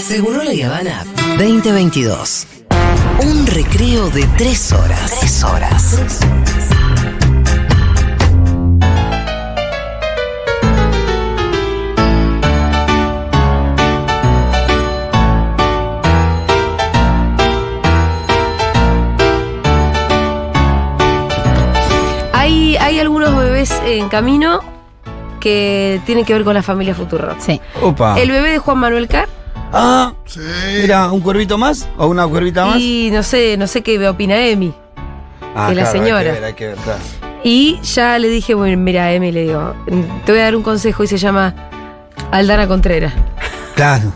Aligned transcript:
Seguro 0.00 0.42
la 0.42 0.66
Habana 0.66 1.04
2022. 1.38 2.46
Un 3.22 3.46
recreo 3.46 4.08
de 4.10 4.26
tres 4.38 4.72
horas. 4.72 5.18
Tres 5.20 5.44
horas. 5.44 5.98
Hay, 22.32 22.76
hay 22.76 22.98
algunos 22.98 23.36
bebés 23.36 23.70
en 23.84 24.08
camino 24.08 24.60
que 25.40 26.00
tienen 26.06 26.24
que 26.24 26.32
ver 26.32 26.44
con 26.44 26.54
la 26.54 26.62
familia 26.62 26.94
Futuro. 26.94 27.36
Sí. 27.38 27.60
Opa. 27.82 28.18
El 28.18 28.30
bebé 28.30 28.52
de 28.52 28.58
Juan 28.58 28.78
Manuel 28.78 29.06
Carr 29.06 29.39
Ah, 29.72 30.12
Sí. 30.26 30.40
mira, 30.82 31.10
un 31.12 31.20
cuervito 31.20 31.56
más 31.58 31.88
o 31.96 32.06
una 32.08 32.26
cuervita 32.26 32.66
más. 32.66 32.78
y 32.78 33.10
no 33.12 33.22
sé, 33.22 33.56
no 33.56 33.66
sé 33.66 33.82
qué 33.82 34.06
opina 34.08 34.36
Emi. 34.36 34.72
Ah, 35.54 35.66
que 35.68 35.74
la 35.74 35.82
claro, 35.82 35.98
señora. 35.98 36.18
Hay 36.18 36.24
que 36.26 36.32
ver, 36.32 36.44
hay 36.44 36.54
que 36.54 36.66
ver, 36.68 36.76
claro. 36.76 37.00
Y 37.42 37.80
ya 37.82 38.18
le 38.18 38.28
dije, 38.28 38.54
bueno, 38.54 38.76
mira, 38.76 39.12
Emi, 39.12 39.32
le 39.32 39.42
digo, 39.44 39.74
te 40.24 40.32
voy 40.32 40.40
a 40.40 40.44
dar 40.44 40.56
un 40.56 40.62
consejo 40.62 41.04
y 41.04 41.06
se 41.06 41.18
llama 41.18 41.54
Aldana 42.30 42.66
Contreras. 42.68 43.12
Claro. 43.74 44.12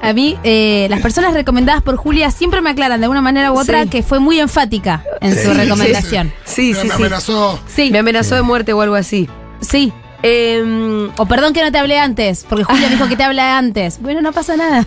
A 0.00 0.12
mí, 0.12 0.38
eh, 0.44 0.86
las 0.90 1.00
personas 1.00 1.34
recomendadas 1.34 1.82
por 1.82 1.96
Julia 1.96 2.30
siempre 2.30 2.60
me 2.60 2.70
aclaran 2.70 3.00
de 3.00 3.06
alguna 3.06 3.20
manera 3.20 3.50
u 3.50 3.58
otra 3.58 3.82
Sí. 3.82 3.88
que 3.88 4.02
fue 4.04 4.20
muy 4.20 4.38
enfática 4.38 5.02
en 5.20 5.34
Sí. 5.34 5.42
su 5.44 5.50
Sí, 5.52 5.56
recomendación. 5.56 6.32
Sí, 6.44 6.72
Me- 6.72 6.80
sí, 6.82 6.86
me 6.86 6.94
sí. 6.94 7.02
amenazó. 7.02 7.58
Sí, 7.66 7.90
Me 7.90 7.98
amenazó 7.98 8.36
de 8.36 8.42
muerte 8.42 8.72
o 8.74 8.80
algo 8.80 8.94
así. 8.94 9.28
sí. 9.60 9.92
Em, 10.22 11.10
O 11.16 11.26
perdón 11.26 11.52
que 11.52 11.62
no 11.62 11.70
te 11.70 11.78
hablé 11.78 11.98
antes, 11.98 12.44
porque 12.48 12.64
Julia 12.64 12.88
me 12.88 12.96
dijo 12.96 13.08
que 13.08 13.16
te 13.16 13.22
habla 13.22 13.56
antes. 13.56 14.00
Bueno, 14.00 14.20
no 14.20 14.32
pasa 14.32 14.56
nada. 14.56 14.84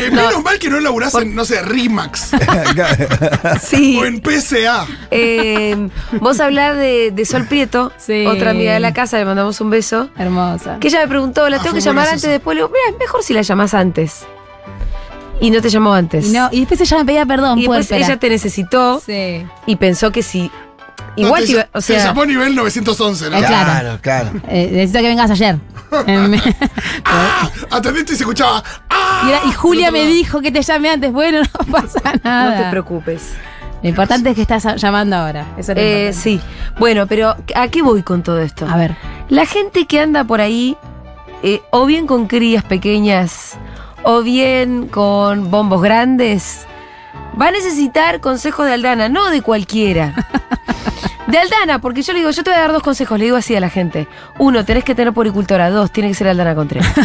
Eh, 0.00 0.10
menos 0.10 0.42
mal 0.42 0.58
que 0.58 0.68
no 0.68 0.80
laburás 0.80 1.14
en, 1.14 1.34
no 1.34 1.44
sé, 1.44 1.62
Rimax 1.62 2.30
sí. 3.62 3.96
o 3.98 4.04
en 4.04 4.20
PSA. 4.20 4.86
Em, 5.10 5.90
vos 6.20 6.40
hablás 6.40 6.76
de, 6.76 7.10
de 7.12 7.24
Sol 7.24 7.46
Prieto, 7.46 7.92
Sí. 7.96 8.26
otra 8.26 8.50
amiga 8.50 8.72
de 8.74 8.80
la 8.80 8.92
casa, 8.92 9.18
le 9.18 9.24
mandamos 9.24 9.60
un 9.60 9.70
beso. 9.70 10.08
Hermosa. 10.18 10.78
Que 10.80 10.88
ella 10.88 11.00
me 11.02 11.08
preguntó, 11.08 11.48
¿la 11.48 11.58
Ah, 11.58 11.62
tengo 11.62 11.74
que 11.74 11.80
llamar 11.80 12.08
antes? 12.08 12.22
Después 12.22 12.56
le 12.56 12.62
digo, 12.62 12.68
mira, 12.70 12.90
es 12.90 12.98
mejor 12.98 13.22
si 13.22 13.34
la 13.34 13.42
llamás 13.42 13.74
antes. 13.74 14.24
Y 15.40 15.50
no 15.50 15.60
te 15.60 15.70
llamó 15.70 15.92
antes. 15.92 16.26
Y, 16.26 16.32
no, 16.32 16.48
y 16.52 16.60
después 16.60 16.80
ella 16.80 16.98
me 16.98 17.04
pedía 17.04 17.26
perdón, 17.26 17.58
Y 17.58 17.62
después 17.62 17.90
ella 17.92 18.16
te 18.16 18.28
necesitó 18.28 19.00
Sí. 19.04 19.44
y 19.66 19.76
pensó 19.76 20.10
que 20.12 20.22
si. 20.22 20.50
Igual 21.16 21.44
te 21.46 21.68
o 21.72 21.80
se, 21.80 21.94
se 21.94 21.94
sea. 21.98 22.06
llamó 22.06 22.24
nivel 22.24 22.54
911, 22.54 23.30
¿no? 23.30 23.36
Eh, 23.36 23.40
claro. 23.40 23.64
Claro, 23.70 23.98
claro. 24.00 24.30
Eh, 24.48 24.68
necesito 24.72 25.00
que 25.00 25.08
vengas 25.08 25.30
ayer. 25.30 25.58
¡Ah! 27.04 27.50
Atendiste 27.70 28.14
y 28.14 28.16
se 28.16 28.22
escuchaba. 28.22 28.62
¡Ah! 28.90 29.22
y, 29.26 29.28
era- 29.30 29.40
y 29.46 29.52
Julia 29.52 29.90
me 29.90 30.06
dijo 30.06 30.40
que 30.40 30.50
te 30.50 30.62
llame 30.62 30.90
antes. 30.90 31.12
Bueno, 31.12 31.40
no 31.42 31.66
pasa 31.72 32.00
nada. 32.22 32.50
No 32.56 32.64
te 32.64 32.70
preocupes. 32.70 33.32
Lo 33.82 33.88
importante 33.88 34.30
es 34.30 34.36
que 34.36 34.42
estás 34.42 34.80
llamando 34.80 35.16
ahora. 35.16 35.46
Eso 35.58 35.72
Eh, 35.76 36.12
sí. 36.14 36.40
Bueno, 36.78 37.06
pero 37.06 37.36
¿a 37.54 37.68
qué 37.68 37.82
voy 37.82 38.02
con 38.02 38.22
todo 38.22 38.40
esto? 38.40 38.66
A 38.68 38.76
ver. 38.76 38.96
La 39.28 39.44
gente 39.44 39.86
que 39.86 39.98
anda 40.00 40.24
por 40.24 40.40
ahí, 40.40 40.76
eh, 41.42 41.60
o 41.70 41.84
bien 41.86 42.06
con 42.06 42.26
crías 42.28 42.62
pequeñas, 42.64 43.54
o 44.04 44.22
bien 44.22 44.86
con 44.86 45.50
bombos 45.50 45.82
grandes, 45.82 46.60
va 47.40 47.48
a 47.48 47.50
necesitar 47.50 48.20
consejos 48.20 48.66
de 48.66 48.74
Aldana, 48.74 49.08
no 49.08 49.30
de 49.30 49.42
cualquiera. 49.42 50.14
De 51.32 51.38
Aldana, 51.38 51.80
porque 51.80 52.02
yo 52.02 52.12
le 52.12 52.18
digo, 52.18 52.30
yo 52.30 52.44
te 52.44 52.50
voy 52.50 52.58
a 52.58 52.60
dar 52.62 52.72
dos 52.72 52.82
consejos, 52.82 53.18
le 53.18 53.24
digo 53.24 53.38
así 53.38 53.56
a 53.56 53.60
la 53.60 53.70
gente. 53.70 54.06
Uno, 54.38 54.66
tenés 54.66 54.84
que 54.84 54.94
tener 54.94 55.14
poricultora. 55.14 55.70
Dos, 55.70 55.90
tiene 55.90 56.10
que 56.10 56.14
ser 56.14 56.28
Aldana 56.28 56.54
Contreras. 56.54 56.92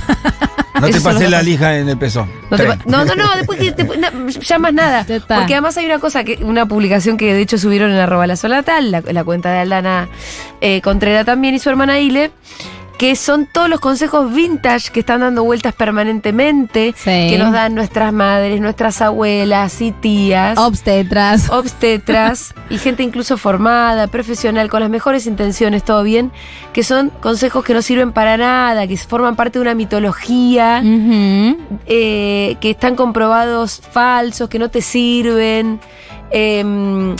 No 0.76 0.84
te 0.84 0.90
Esos 0.92 1.02
pasé 1.02 1.28
la 1.28 1.42
lija 1.42 1.76
en 1.80 1.90
el 1.90 1.98
peso. 1.98 2.28
No, 2.52 2.56
te 2.58 2.68
no, 2.86 3.04
no, 3.04 3.16
no, 3.16 3.36
después 3.36 3.58
que 3.58 3.72
te- 3.72 3.84
no, 3.98 4.28
ya 4.30 4.60
más 4.60 4.72
nada. 4.72 5.08
Porque 5.08 5.54
además 5.56 5.76
hay 5.76 5.88
una 5.88 5.98
cosa, 5.98 6.24
que 6.24 6.38
una 6.44 6.68
publicación 6.68 7.18
que 7.18 7.34
de 7.34 7.42
hecho 7.42 7.58
subieron 7.58 7.90
en 7.90 7.98
arroba 7.98 8.28
la 8.28 8.36
sola 8.36 8.62
tal, 8.62 8.92
la, 8.92 9.02
la 9.02 9.24
cuenta 9.24 9.52
de 9.52 9.58
Aldana 9.58 10.08
eh, 10.62 10.82
Contreras 10.82 11.26
también 11.26 11.56
y 11.56 11.60
su 11.60 11.72
hermana 11.72 11.98
Ile, 11.98 12.30
que 12.98 13.16
son 13.16 13.46
todos 13.46 13.70
los 13.70 13.80
consejos 13.80 14.34
vintage 14.34 14.92
que 14.92 15.02
están 15.02 15.20
dando 15.22 15.44
vueltas 15.44 15.74
permanentemente, 15.76 16.96
Sí. 16.98 17.28
que 17.30 17.38
nos 17.38 17.52
dan 17.54 17.76
nuestras 17.76 18.12
madres, 18.12 18.60
nuestras 18.60 19.02
abuelas 19.04 19.82
y 19.82 19.92
tías. 19.92 20.58
Obstetras. 20.58 21.50
obstetras 21.52 22.56
y 22.72 22.80
gente 22.80 23.04
incluso 23.04 23.38
formada, 23.38 24.08
profesional, 24.08 24.68
con 24.70 24.80
las 24.80 24.90
mejores 24.90 25.28
intenciones, 25.28 25.84
todo 25.84 26.02
bien, 26.02 26.32
que 26.74 26.84
son 26.84 27.12
consejos 27.22 27.64
que 27.64 27.76
no 27.76 27.84
sirven 27.84 28.12
para 28.14 28.36
nada, 28.36 28.88
que 28.88 28.98
forman 28.98 29.36
parte 29.36 29.60
de 29.60 29.62
una 29.64 29.76
mitología 29.76 30.82
eh, 31.86 32.56
que 32.60 32.70
están 32.72 32.96
comprobados 32.96 33.80
falsos, 33.92 34.50
que 34.50 34.58
no 34.60 34.70
te 34.70 34.82
sirven. 34.82 35.80
eh, 36.32 37.16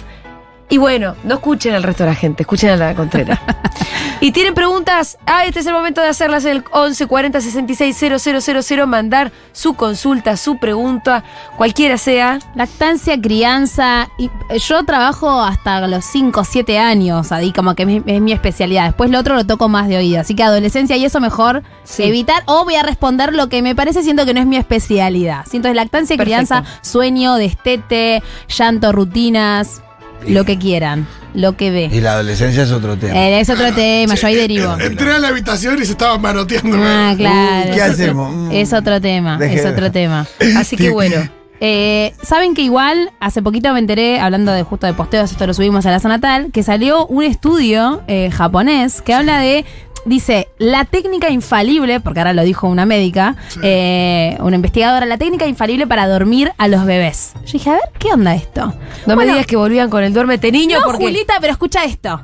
y 0.70 0.78
bueno, 0.78 1.16
no 1.24 1.36
escuchen 1.36 1.74
al 1.74 1.84
resto 1.84 2.04
de 2.04 2.10
la 2.10 2.16
gente, 2.16 2.44
escuchen 2.44 2.70
a 2.72 2.76
la 2.76 2.94
Contreras. 2.94 3.40
y 4.22 4.32
tienen 4.34 4.54
preguntas, 4.54 5.18
ah, 5.26 5.46
este 5.46 5.62
es 5.62 5.66
el 5.66 5.74
momento 5.74 6.02
de 6.02 6.10
hacerlas 6.10 6.44
en 6.44 6.58
el 6.58 6.64
11 6.72 7.08
40 7.08 7.40
66 7.40 7.96
000, 7.98 8.86
mandar 8.88 9.32
su 9.54 9.76
consulta, 9.76 10.36
su 10.36 10.58
pregunta, 10.58 11.24
cualquiera 11.56 11.98
sea. 11.98 12.40
Lactancia, 12.56 13.20
crianza. 13.22 14.10
Y 14.18 14.26
eh, 14.50 14.60
yo 14.60 14.84
trabajo 14.84 15.42
hasta 15.42 15.88
los 15.88 16.04
5 16.04 16.42
o 16.42 16.44
7 16.44 16.78
años, 16.80 17.32
ahí 17.32 17.54
como 17.54 17.74
que 17.74 17.84
es 17.84 17.88
mi, 17.88 18.04
es 18.06 18.22
mi 18.22 18.34
especialidad. 18.34 18.86
Después 18.88 19.10
lo 19.10 19.20
otro 19.20 19.36
lo 19.36 19.46
toco 19.46 19.70
más 19.70 19.88
de 19.88 19.98
oído. 19.98 20.20
Así 20.20 20.36
que 20.36 20.44
adolescencia 20.44 20.98
y 20.98 21.06
eso 21.06 21.22
mejor 21.22 21.64
Sí. 21.86 22.04
evitar. 22.04 22.44
O 22.46 22.66
voy 22.66 22.76
a 22.76 22.84
responder 22.84 23.34
lo 23.34 23.48
que 23.48 23.62
me 23.62 23.74
parece, 23.74 24.04
siento 24.04 24.26
que 24.26 24.34
no 24.34 24.42
es 24.42 24.46
mi 24.46 24.58
especialidad. 24.58 25.46
Siento 25.46 25.70
es 25.70 25.76
lactancia, 25.76 26.18
Perfecto. 26.18 26.46
crianza, 26.48 26.64
sueño, 26.82 27.36
destete, 27.36 28.22
llanto, 28.50 28.92
rutinas, 28.92 29.82
lo 30.26 30.46
que 30.46 30.58
quieran, 30.58 31.08
lo 31.34 31.56
que 31.58 31.72
ve. 31.72 31.90
Y 31.92 32.02
la 32.02 32.14
adolescencia 32.14 32.64
es 32.64 32.72
otro 32.72 32.98
tema. 32.98 33.16
Eh, 33.16 33.40
es 33.40 33.50
otro 33.50 33.74
tema, 33.74 34.16
yo 34.16 34.28
ahí 34.28 34.36
derivo. 34.36 34.78
Entré 34.80 35.12
a 35.12 35.20
la 35.20 35.28
habitación 35.30 35.82
y 35.82 35.86
se 35.86 35.92
estaba 35.92 36.18
manoteando. 36.18 36.78
Ah, 36.82 37.14
claro. 37.18 37.66
¿qué 37.74 37.78
es 37.78 37.82
otro- 37.84 37.94
hacemos? 37.94 38.34
Mm. 38.36 38.52
Es 38.52 38.74
otro 38.74 39.02
tema, 39.02 39.40
es 39.46 39.66
otro 39.66 39.92
tema. 39.92 40.26
Así 40.58 40.76
que 40.76 40.90
bueno. 40.90 41.16
Eh, 41.60 42.14
Saben 42.22 42.54
que 42.54 42.62
igual, 42.62 43.10
hace 43.20 43.42
poquito 43.42 43.74
me 43.74 43.80
enteré, 43.80 44.20
hablando 44.20 44.52
de 44.52 44.62
justo 44.62 44.86
de 44.86 44.94
posteos, 44.94 45.32
esto 45.32 45.48
lo 45.48 45.56
subimos 45.56 45.88
a 45.88 45.92
la 45.92 46.00
zona 46.00 46.18
natal, 46.18 46.50
que 46.54 46.62
salió 46.62 47.08
un 47.08 47.24
estudio 47.24 48.04
eh, 48.08 48.30
japonés 48.32 49.02
que 49.02 49.16
habla 49.16 49.40
de, 49.40 49.66
dice, 50.08 50.48
la 50.58 50.86
técnica 50.86 51.30
infalible, 51.30 52.00
porque 52.00 52.20
ahora 52.20 52.34
lo 52.34 52.44
dijo 52.44 52.68
una 52.68 52.86
médica, 52.86 53.36
eh, 53.62 54.38
una 54.40 54.56
investigadora, 54.56 55.06
la 55.06 55.18
técnica 55.18 55.46
infalible 55.46 55.86
para 55.86 56.08
dormir 56.08 56.52
a 56.58 56.68
los 56.68 56.86
bebés. 56.86 57.34
Yo 57.46 57.54
dije, 57.54 57.70
a 57.70 57.74
ver, 57.74 57.84
¿qué 58.00 58.12
onda 58.14 58.34
esto? 58.34 58.74
No 59.06 59.16
Bueno, 59.16 59.22
me 59.22 59.26
digas 59.28 59.46
que 59.46 59.56
volvían 59.56 59.90
con 59.90 60.04
el 60.04 60.14
duérmete 60.14 60.52
niño 60.52 60.80
no, 60.80 60.86
porque 60.86 61.06
Julita, 61.06 61.36
pero 61.40 61.52
escucha 61.52 61.84
esto. 61.84 62.24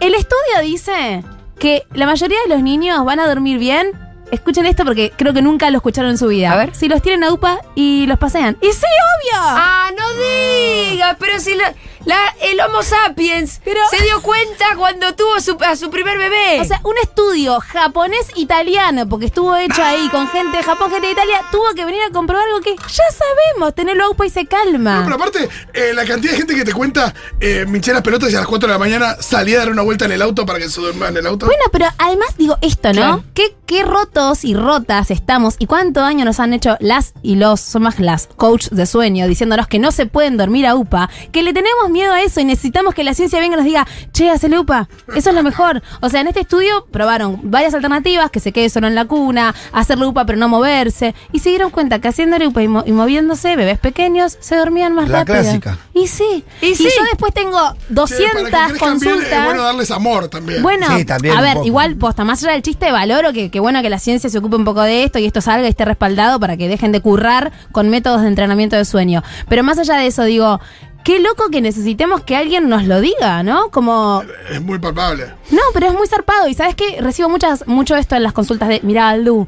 El 0.00 0.14
estudio 0.14 0.60
dice 0.62 1.22
que 1.58 1.84
la 1.94 2.06
mayoría 2.06 2.38
de 2.46 2.54
los 2.54 2.62
niños 2.62 3.04
van 3.04 3.20
a 3.20 3.26
dormir 3.26 3.58
bien. 3.58 3.92
Escuchen 4.32 4.66
esto 4.66 4.84
porque 4.84 5.12
creo 5.14 5.32
que 5.32 5.42
nunca 5.42 5.70
lo 5.70 5.76
escucharon 5.76 6.10
en 6.10 6.18
su 6.18 6.26
vida. 6.28 6.52
A 6.52 6.56
ver. 6.56 6.74
Si 6.74 6.88
los 6.88 7.02
tienen 7.02 7.22
a 7.22 7.32
UPA 7.32 7.60
y 7.74 8.06
los 8.06 8.18
pasean. 8.18 8.56
¡Y 8.62 8.72
sí, 8.72 8.86
obvio! 8.86 9.38
Ah, 9.38 9.90
no 9.96 10.90
diga, 10.90 11.16
pero 11.20 11.38
si 11.38 11.54
la, 11.54 11.74
la- 12.04 12.34
el 12.42 12.60
Homo 12.60 12.82
sapiens 12.82 13.60
Pero- 13.64 13.80
se 13.90 14.02
dio 14.02 14.20
cuenta 14.22 14.64
cuando 14.76 15.14
tuvo 15.14 15.40
su- 15.40 15.56
a 15.64 15.76
su 15.76 15.90
primer 15.90 16.18
bebé. 16.18 16.60
O 16.60 16.64
sea, 16.64 16.80
un 16.84 16.94
estudio 17.02 17.60
japonés-italiano, 17.60 19.08
porque 19.08 19.26
estuvo 19.26 19.54
hecho 19.56 19.82
ahí 19.82 20.08
con 20.10 20.28
gente 20.28 20.56
de 20.58 20.62
Japón, 20.62 20.90
gente 20.90 21.06
de 21.08 21.12
Italia, 21.12 21.40
tuvo 21.50 21.72
que 21.74 21.84
venir 21.84 22.00
a 22.08 22.12
comprobar 22.12 22.46
algo 22.46 22.60
que 22.60 22.74
ya 22.76 23.04
sabemos, 23.16 23.74
tenerlo 23.74 24.04
a 24.04 24.10
UPA 24.10 24.26
y 24.26 24.30
se 24.30 24.46
calma. 24.46 24.98
No, 24.98 25.04
pero 25.04 25.16
aparte, 25.16 25.48
eh, 25.74 25.92
la 25.94 26.04
cantidad 26.04 26.32
de 26.32 26.38
gente 26.38 26.54
que 26.54 26.64
te 26.64 26.72
cuenta, 26.72 27.14
eh, 27.40 27.64
me 27.68 27.78
hinché 27.78 27.92
las 27.92 28.02
pelotas 28.02 28.30
y 28.32 28.36
a 28.36 28.38
las 28.40 28.48
4 28.48 28.68
de 28.68 28.72
la 28.74 28.78
mañana 28.78 29.16
salí 29.20 29.54
a 29.54 29.58
dar 29.58 29.70
una 29.70 29.82
vuelta 29.82 30.04
en 30.04 30.12
el 30.12 30.22
auto 30.22 30.44
para 30.46 30.58
que 30.58 30.68
se 30.68 30.80
duerma 30.80 31.08
en 31.08 31.16
el 31.16 31.26
auto. 31.26 31.46
Bueno, 31.46 31.62
pero 31.70 31.86
además 31.98 32.28
digo 32.36 32.56
esto, 32.60 32.88
¿no? 32.88 32.92
Claro. 32.94 33.24
¿Qué, 33.34 33.54
qué 33.66 33.82
rotos 33.82 34.44
y 34.44 34.54
rotas 34.54 35.10
estamos 35.10 35.56
y 35.58 35.66
cuánto 35.66 36.00
daño 36.00 36.24
nos 36.24 36.40
han 36.40 36.52
hecho 36.52 36.76
las 36.80 37.14
y 37.22 37.36
los, 37.36 37.60
son 37.60 37.82
más 37.82 37.98
las 37.98 38.28
coach 38.36 38.68
de 38.70 38.86
sueño, 38.86 39.26
diciéndonos 39.28 39.66
que 39.66 39.78
no 39.78 39.92
se 39.92 40.06
pueden 40.06 40.36
dormir 40.36 40.66
a 40.66 40.74
UPA, 40.74 41.08
que 41.32 41.42
le 41.42 41.52
tenemos 41.52 41.90
miedo 41.92 42.12
a 42.12 42.22
eso 42.22 42.40
y 42.40 42.44
necesitamos 42.44 42.94
que 42.94 43.04
la 43.04 43.14
ciencia 43.14 43.38
venga 43.40 43.54
y 43.54 43.58
nos 43.58 43.64
diga, 43.66 43.86
che, 44.12 44.30
hacele 44.30 44.58
UPA, 44.58 44.88
eso 45.14 45.30
es 45.30 45.34
lo 45.36 45.42
mejor. 45.42 45.82
O 46.00 46.08
sea, 46.08 46.20
en 46.20 46.26
este 46.28 46.40
estudio 46.40 46.86
probaron 46.90 47.38
varias 47.44 47.74
alternativas, 47.74 48.30
que 48.30 48.40
se 48.40 48.52
quede 48.52 48.68
solo 48.70 48.86
en 48.88 48.94
la 48.94 49.04
cuna, 49.04 49.54
hacerle 49.72 50.06
UPA 50.06 50.24
pero 50.26 50.38
no 50.38 50.48
moverse, 50.48 51.14
y 51.32 51.38
se 51.40 51.50
dieron 51.50 51.70
cuenta 51.70 52.00
que 52.00 52.08
haciéndole 52.08 52.46
UPA 52.48 52.62
y, 52.62 52.68
mo- 52.68 52.84
y 52.86 52.92
moviéndose, 52.92 53.54
bebés 53.56 53.78
pequeños 53.78 54.36
se 54.40 54.56
dormían 54.56 54.94
más 54.94 55.08
La 55.08 55.20
rápido. 55.20 55.40
clásica. 55.42 55.78
Y 55.94 56.06
sí. 56.08 56.44
Y 56.60 56.66
Y, 56.68 56.74
sí. 56.74 56.84
yo 56.96 57.04
después 57.04 57.32
tengo 57.34 57.58
Che, 57.58 57.76
para 57.78 57.84
200 57.90 58.42
que 58.44 58.50
crezcan 58.50 58.68
bien, 58.70 58.78
consultas. 58.78 59.32
es 59.38 59.44
bueno 59.44 59.62
darles 59.62 59.90
amor 59.90 60.28
también. 60.28 60.62
Bueno, 60.62 60.86
Sí, 60.96 61.04
también 61.04 61.36
a 61.36 61.40
ver, 61.42 61.54
poco. 61.54 61.66
igual, 61.66 61.96
posta, 61.96 62.24
más 62.24 62.42
allá 62.42 62.52
del 62.52 62.62
chiste, 62.62 62.90
valoro 62.90 63.32
que, 63.32 63.50
que 63.50 63.60
bueno 63.60 63.82
que 63.82 63.90
la 63.90 63.98
ciencia 63.98 64.30
se 64.30 64.38
ocupe 64.38 64.56
un 64.56 64.64
poco 64.64 64.80
de 64.82 65.04
esto 65.04 65.18
y 65.18 65.26
esto 65.26 65.40
salga 65.40 65.66
y 65.66 65.70
esté 65.70 65.84
respaldado 65.84 66.40
para 66.40 66.56
que 66.56 66.68
dejen 66.68 66.92
de 66.92 67.00
currar 67.00 67.52
con 67.72 67.88
métodos 67.90 68.22
de 68.22 68.28
entrenamiento 68.28 68.76
de 68.76 68.84
sueño. 68.84 69.22
Pero 69.48 69.62
más 69.62 69.78
allá 69.78 69.96
de 69.96 70.06
eso, 70.06 70.24
digo, 70.24 70.60
qué 71.04 71.20
loco 71.20 71.48
que 71.50 71.60
necesitemos 71.60 72.22
que 72.22 72.36
alguien 72.36 72.68
nos 72.68 72.84
lo 72.84 73.00
diga, 73.00 73.42
¿no? 73.42 73.70
Como, 73.70 74.22
Es 74.50 74.60
muy 74.60 74.78
palpable. 74.78 75.26
no, 75.50 75.60
pero 75.74 75.88
es 75.88 75.94
muy 75.94 76.06
zarpado. 76.06 76.48
Y 76.48 76.54
sabes 76.54 76.74
qué? 76.74 77.00
Recibo 77.00 77.28
muchas, 77.28 77.66
mucho 77.66 77.96
esto 77.96 78.16
en 78.16 78.22
las 78.22 78.32
consultas 78.32 78.68
de, 78.68 78.80
mira, 78.82 79.08
Aldu, 79.08 79.46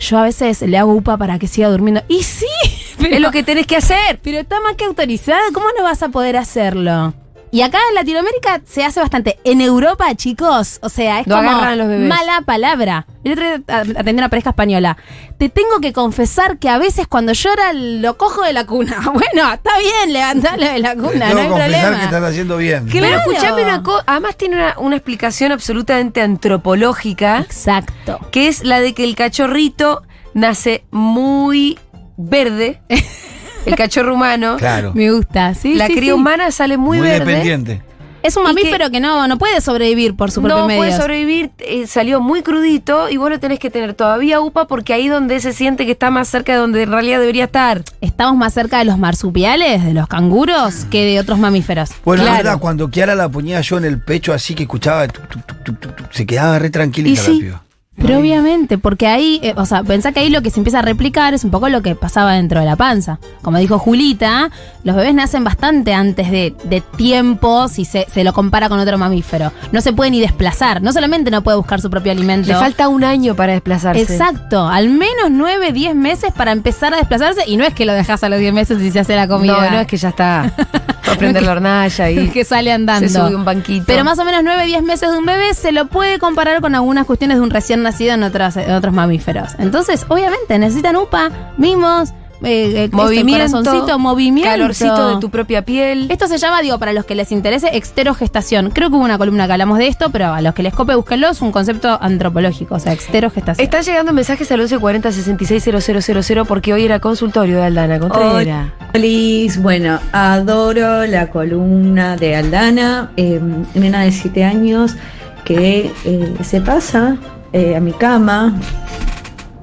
yo 0.00 0.18
a 0.18 0.22
veces 0.22 0.62
le 0.62 0.78
hago 0.78 0.92
UPA 0.92 1.16
para 1.16 1.38
que 1.38 1.48
siga 1.48 1.68
durmiendo. 1.68 2.02
Y 2.08 2.22
sí, 2.22 2.46
es 2.98 3.20
lo 3.20 3.30
que 3.30 3.42
tenés 3.42 3.66
que 3.66 3.76
hacer. 3.76 4.20
Pero 4.22 4.38
está 4.38 4.60
más 4.60 4.74
que 4.74 4.84
autorizada, 4.84 5.40
¿cómo 5.52 5.66
no 5.76 5.84
vas 5.84 6.02
a 6.02 6.08
poder 6.08 6.36
hacerlo? 6.36 7.14
Y 7.52 7.62
acá 7.62 7.78
en 7.88 7.94
Latinoamérica 7.94 8.60
se 8.66 8.84
hace 8.84 9.00
bastante. 9.00 9.38
En 9.44 9.60
Europa, 9.60 10.12
chicos, 10.14 10.78
o 10.82 10.88
sea, 10.88 11.20
es 11.20 11.26
Lo 11.26 11.36
como 11.36 11.48
agarran 11.50 11.78
los 11.78 11.88
bebés. 11.88 12.08
mala 12.08 12.40
palabra. 12.42 13.06
El 13.24 13.32
otro 13.32 13.44
día 13.44 13.60
a- 13.68 13.80
atendí 13.80 14.10
a 14.10 14.22
una 14.24 14.28
pareja 14.28 14.50
española. 14.50 14.96
Te 15.38 15.48
tengo 15.48 15.80
que 15.80 15.92
confesar 15.92 16.58
que 16.58 16.68
a 16.68 16.78
veces 16.78 17.06
cuando 17.06 17.32
llora 17.32 17.72
lo 17.72 18.16
cojo 18.18 18.42
de 18.42 18.52
la 18.52 18.66
cuna. 18.66 18.96
Bueno, 19.14 19.52
está 19.52 19.78
bien, 19.78 20.12
levantalo 20.12 20.66
de 20.66 20.78
la 20.80 20.94
cuna, 20.94 21.28
tengo 21.28 21.34
no 21.34 21.40
hay 21.40 21.48
confesar 21.48 21.70
problema. 21.80 21.98
que 21.98 22.04
estás 22.04 22.22
haciendo 22.24 22.56
bien. 22.56 22.88
Pero 22.92 23.06
Claro. 23.06 23.30
escuchame 23.30 23.62
una 23.62 23.82
cosa, 23.82 24.04
además 24.06 24.36
tiene 24.36 24.56
una, 24.56 24.74
una 24.78 24.96
explicación 24.96 25.52
absolutamente 25.52 26.20
antropológica, 26.22 27.38
Exacto. 27.40 28.18
que 28.32 28.48
es 28.48 28.64
la 28.64 28.80
de 28.80 28.92
que 28.92 29.04
el 29.04 29.14
cachorrito 29.14 30.02
nace 30.34 30.84
muy 30.90 31.78
verde, 32.16 32.80
el 33.66 33.74
cachorro 33.76 34.14
humano. 34.14 34.56
Claro. 34.58 34.92
Me 34.94 35.10
gusta, 35.10 35.54
sí. 35.54 35.74
la 35.74 35.86
sí, 35.86 35.94
cría 35.94 36.12
sí. 36.12 36.18
humana 36.18 36.50
sale 36.50 36.76
muy, 36.76 36.98
Muy, 36.98 37.08
verde. 37.08 37.24
dependiente. 37.26 37.82
Es 38.22 38.36
un 38.36 38.42
mamífero 38.42 38.90
que, 38.90 38.98
no, 38.98 39.28
no 39.28 39.38
puede 39.38 39.60
sobrevivir 39.60 40.16
por 40.16 40.32
su 40.32 40.40
propio 40.42 40.58
No 40.62 40.66
medio. 40.66 40.80
puede 40.80 40.96
sobrevivir, 40.96 41.50
eh, 41.58 41.86
salió 41.86 42.20
muy 42.20 42.42
crudito 42.42 43.08
y 43.08 43.18
vos 43.18 43.30
lo 43.30 43.38
tenés 43.38 43.60
que 43.60 43.70
tener 43.70 43.94
todavía 43.94 44.40
upa 44.40 44.66
porque 44.66 44.92
ahí 44.94 45.06
donde 45.06 45.38
se 45.38 45.52
siente 45.52 45.86
que 45.86 45.92
está 45.92 46.10
más 46.10 46.26
cerca 46.26 46.52
de 46.54 46.58
donde 46.58 46.82
en 46.82 46.90
realidad 46.90 47.20
debería 47.20 47.44
estar. 47.44 47.84
Estamos 48.00 48.36
más 48.36 48.52
cerca 48.52 48.78
de 48.80 48.84
los 48.84 48.98
marsupiales, 48.98 49.84
de 49.84 49.94
los 49.94 50.08
canguros, 50.08 50.86
que 50.90 51.04
de 51.04 51.20
otros 51.20 51.38
mamíferos. 51.38 51.90
Bueno, 52.04 52.24
Claro. 52.24 52.38
es 52.38 52.42
verdad, 52.42 52.58
cuando 52.58 52.90
Kiara 52.90 53.14
la 53.14 53.28
ponía 53.28 53.60
yo 53.60 53.78
en 53.78 53.84
el 53.84 54.00
pecho 54.00 54.32
así 54.32 54.56
que 54.56 54.64
escuchaba, 54.64 55.06
tuc, 55.06 55.28
tuc, 55.28 55.78
tuc, 55.78 56.10
se 56.12 56.26
quedaba 56.26 56.58
re 56.58 56.70
tranquilita 56.70 57.20
Y 57.20 57.24
sí. 57.24 57.32
la 57.34 57.38
piba. 57.46 57.62
Pero 57.96 58.18
obviamente, 58.18 58.78
porque 58.78 59.06
ahí, 59.06 59.40
eh, 59.42 59.54
o 59.56 59.64
sea, 59.64 59.82
pensá 59.82 60.12
que 60.12 60.20
ahí 60.20 60.28
lo 60.28 60.42
que 60.42 60.50
se 60.50 60.60
empieza 60.60 60.80
a 60.80 60.82
replicar 60.82 61.32
es 61.34 61.44
un 61.44 61.50
poco 61.50 61.68
lo 61.68 61.82
que 61.82 61.94
pasaba 61.94 62.32
dentro 62.34 62.60
de 62.60 62.66
la 62.66 62.76
panza. 62.76 63.18
Como 63.42 63.58
dijo 63.58 63.78
Julita, 63.78 64.50
los 64.84 64.96
bebés 64.96 65.14
nacen 65.14 65.44
bastante 65.44 65.94
antes 65.94 66.30
de, 66.30 66.54
de 66.64 66.80
tiempo 66.80 67.68
si 67.68 67.84
se, 67.84 68.06
se 68.12 68.22
lo 68.22 68.32
compara 68.32 68.68
con 68.68 68.78
otro 68.78 68.98
mamífero. 68.98 69.50
No 69.72 69.80
se 69.80 69.92
puede 69.92 70.10
ni 70.10 70.20
desplazar. 70.20 70.82
No 70.82 70.92
solamente 70.92 71.30
no 71.30 71.42
puede 71.42 71.56
buscar 71.56 71.80
su 71.80 71.90
propio 71.90 72.12
alimento. 72.12 72.48
Le 72.48 72.54
falta 72.54 72.88
un 72.88 73.02
año 73.02 73.34
para 73.34 73.52
desplazarse. 73.52 74.02
Exacto, 74.02 74.66
al 74.68 74.90
menos 74.90 75.30
9, 75.30 75.72
10 75.72 75.94
meses 75.94 76.32
para 76.32 76.52
empezar 76.52 76.92
a 76.92 76.98
desplazarse. 76.98 77.42
Y 77.46 77.56
no 77.56 77.64
es 77.64 77.72
que 77.72 77.86
lo 77.86 77.94
dejas 77.94 78.22
a 78.22 78.28
los 78.28 78.38
10 78.38 78.52
meses 78.52 78.82
y 78.82 78.90
se 78.90 79.00
hace 79.00 79.16
la 79.16 79.26
comida. 79.26 79.64
No, 79.64 79.70
no 79.70 79.80
es 79.80 79.86
que 79.86 79.96
ya 79.96 80.10
está. 80.10 80.52
Prender 81.18 81.42
la 81.42 81.52
hornalla 81.56 82.10
y 82.10 82.28
que 82.28 82.44
sale 82.44 82.72
andando. 82.72 83.08
se 83.08 83.14
sube 83.14 83.34
un 83.34 83.44
banquito. 83.44 83.84
Pero 83.86 84.04
más 84.04 84.18
o 84.18 84.24
menos 84.24 84.42
9, 84.44 84.66
10 84.66 84.82
meses 84.82 85.10
de 85.10 85.18
un 85.18 85.26
bebé 85.26 85.54
se 85.54 85.72
lo 85.72 85.86
puede 85.86 86.18
comparar 86.18 86.60
con 86.60 86.74
algunas 86.74 87.06
cuestiones 87.06 87.38
de 87.38 87.42
un 87.42 87.50
recién 87.50 87.82
nacido 87.82 88.14
en, 88.14 88.22
otras, 88.22 88.56
en 88.56 88.70
otros 88.72 88.94
mamíferos. 88.94 89.50
Entonces, 89.58 90.06
obviamente, 90.08 90.58
necesitan 90.58 90.96
UPA, 90.96 91.30
mimos, 91.56 92.12
eh, 92.42 92.72
eh, 92.74 92.84
esto, 92.84 92.96
movimiento, 92.96 93.32
corazoncito, 93.32 93.98
movimiento. 93.98 94.50
calorcito 94.50 95.14
de 95.14 95.20
tu 95.20 95.30
propia 95.30 95.62
piel. 95.62 96.06
Esto 96.10 96.26
se 96.28 96.38
llama, 96.38 96.62
digo, 96.62 96.78
para 96.78 96.92
los 96.92 97.04
que 97.04 97.14
les 97.14 97.32
interese, 97.32 97.68
exterogestación. 97.72 98.70
Creo 98.70 98.90
que 98.90 98.96
hubo 98.96 99.04
una 99.04 99.18
columna 99.18 99.46
que 99.46 99.52
hablamos 99.52 99.78
de 99.78 99.88
esto, 99.88 100.10
pero 100.10 100.32
a 100.32 100.40
los 100.40 100.54
que 100.54 100.62
les 100.62 100.74
cope, 100.74 100.94
búsquenlo. 100.94 101.28
Es 101.28 101.42
un 101.42 101.52
concepto 101.52 101.98
antropológico, 102.00 102.74
o 102.74 102.78
sea, 102.78 102.92
exterogestación. 102.92 103.64
Están 103.64 103.82
llegando 103.82 104.12
mensajes 104.12 104.50
al 104.52 104.58
1140 104.58 105.12
660000 105.12 106.44
porque 106.46 106.72
hoy 106.72 106.84
era 106.84 107.00
consultorio 107.00 107.56
de 107.56 107.64
Aldana 107.64 107.98
Contreras. 107.98 108.70
Liz, 108.94 109.60
bueno, 109.60 109.98
adoro 110.12 111.06
la 111.06 111.30
columna 111.30 112.16
de 112.16 112.36
Aldana, 112.36 113.10
eh, 113.16 113.40
nena 113.74 114.02
de 114.02 114.12
7 114.12 114.44
años 114.44 114.96
que 115.44 115.92
eh, 116.04 116.34
se 116.42 116.60
pasa 116.60 117.16
eh, 117.52 117.76
a 117.76 117.80
mi 117.80 117.92
cama 117.92 118.58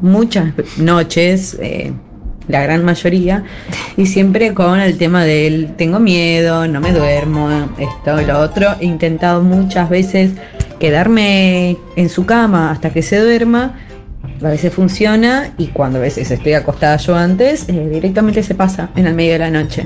muchas 0.03 0.53
noches, 0.77 1.57
eh, 1.61 1.93
la 2.47 2.61
gran 2.63 2.83
mayoría, 2.83 3.43
y 3.97 4.05
siempre 4.05 4.53
con 4.53 4.79
el 4.79 4.97
tema 4.97 5.23
del 5.23 5.75
tengo 5.75 5.99
miedo, 5.99 6.67
no 6.67 6.81
me 6.81 6.91
duermo, 6.91 7.49
esto 7.77 8.21
lo 8.21 8.39
otro. 8.39 8.75
He 8.79 8.85
intentado 8.85 9.41
muchas 9.41 9.89
veces 9.89 10.31
quedarme 10.79 11.77
en 11.95 12.09
su 12.09 12.25
cama 12.25 12.71
hasta 12.71 12.89
que 12.91 13.01
se 13.01 13.19
duerma. 13.19 13.79
A 14.41 14.49
veces 14.49 14.73
funciona 14.73 15.53
y 15.57 15.67
cuando 15.67 15.99
a 15.99 16.01
veces 16.01 16.29
estoy 16.31 16.53
acostada 16.53 16.97
yo 16.97 17.15
antes, 17.15 17.69
eh, 17.69 17.89
directamente 17.89 18.43
se 18.43 18.55
pasa 18.55 18.89
en 18.95 19.07
el 19.07 19.13
medio 19.13 19.33
de 19.33 19.39
la 19.39 19.49
noche. 19.49 19.85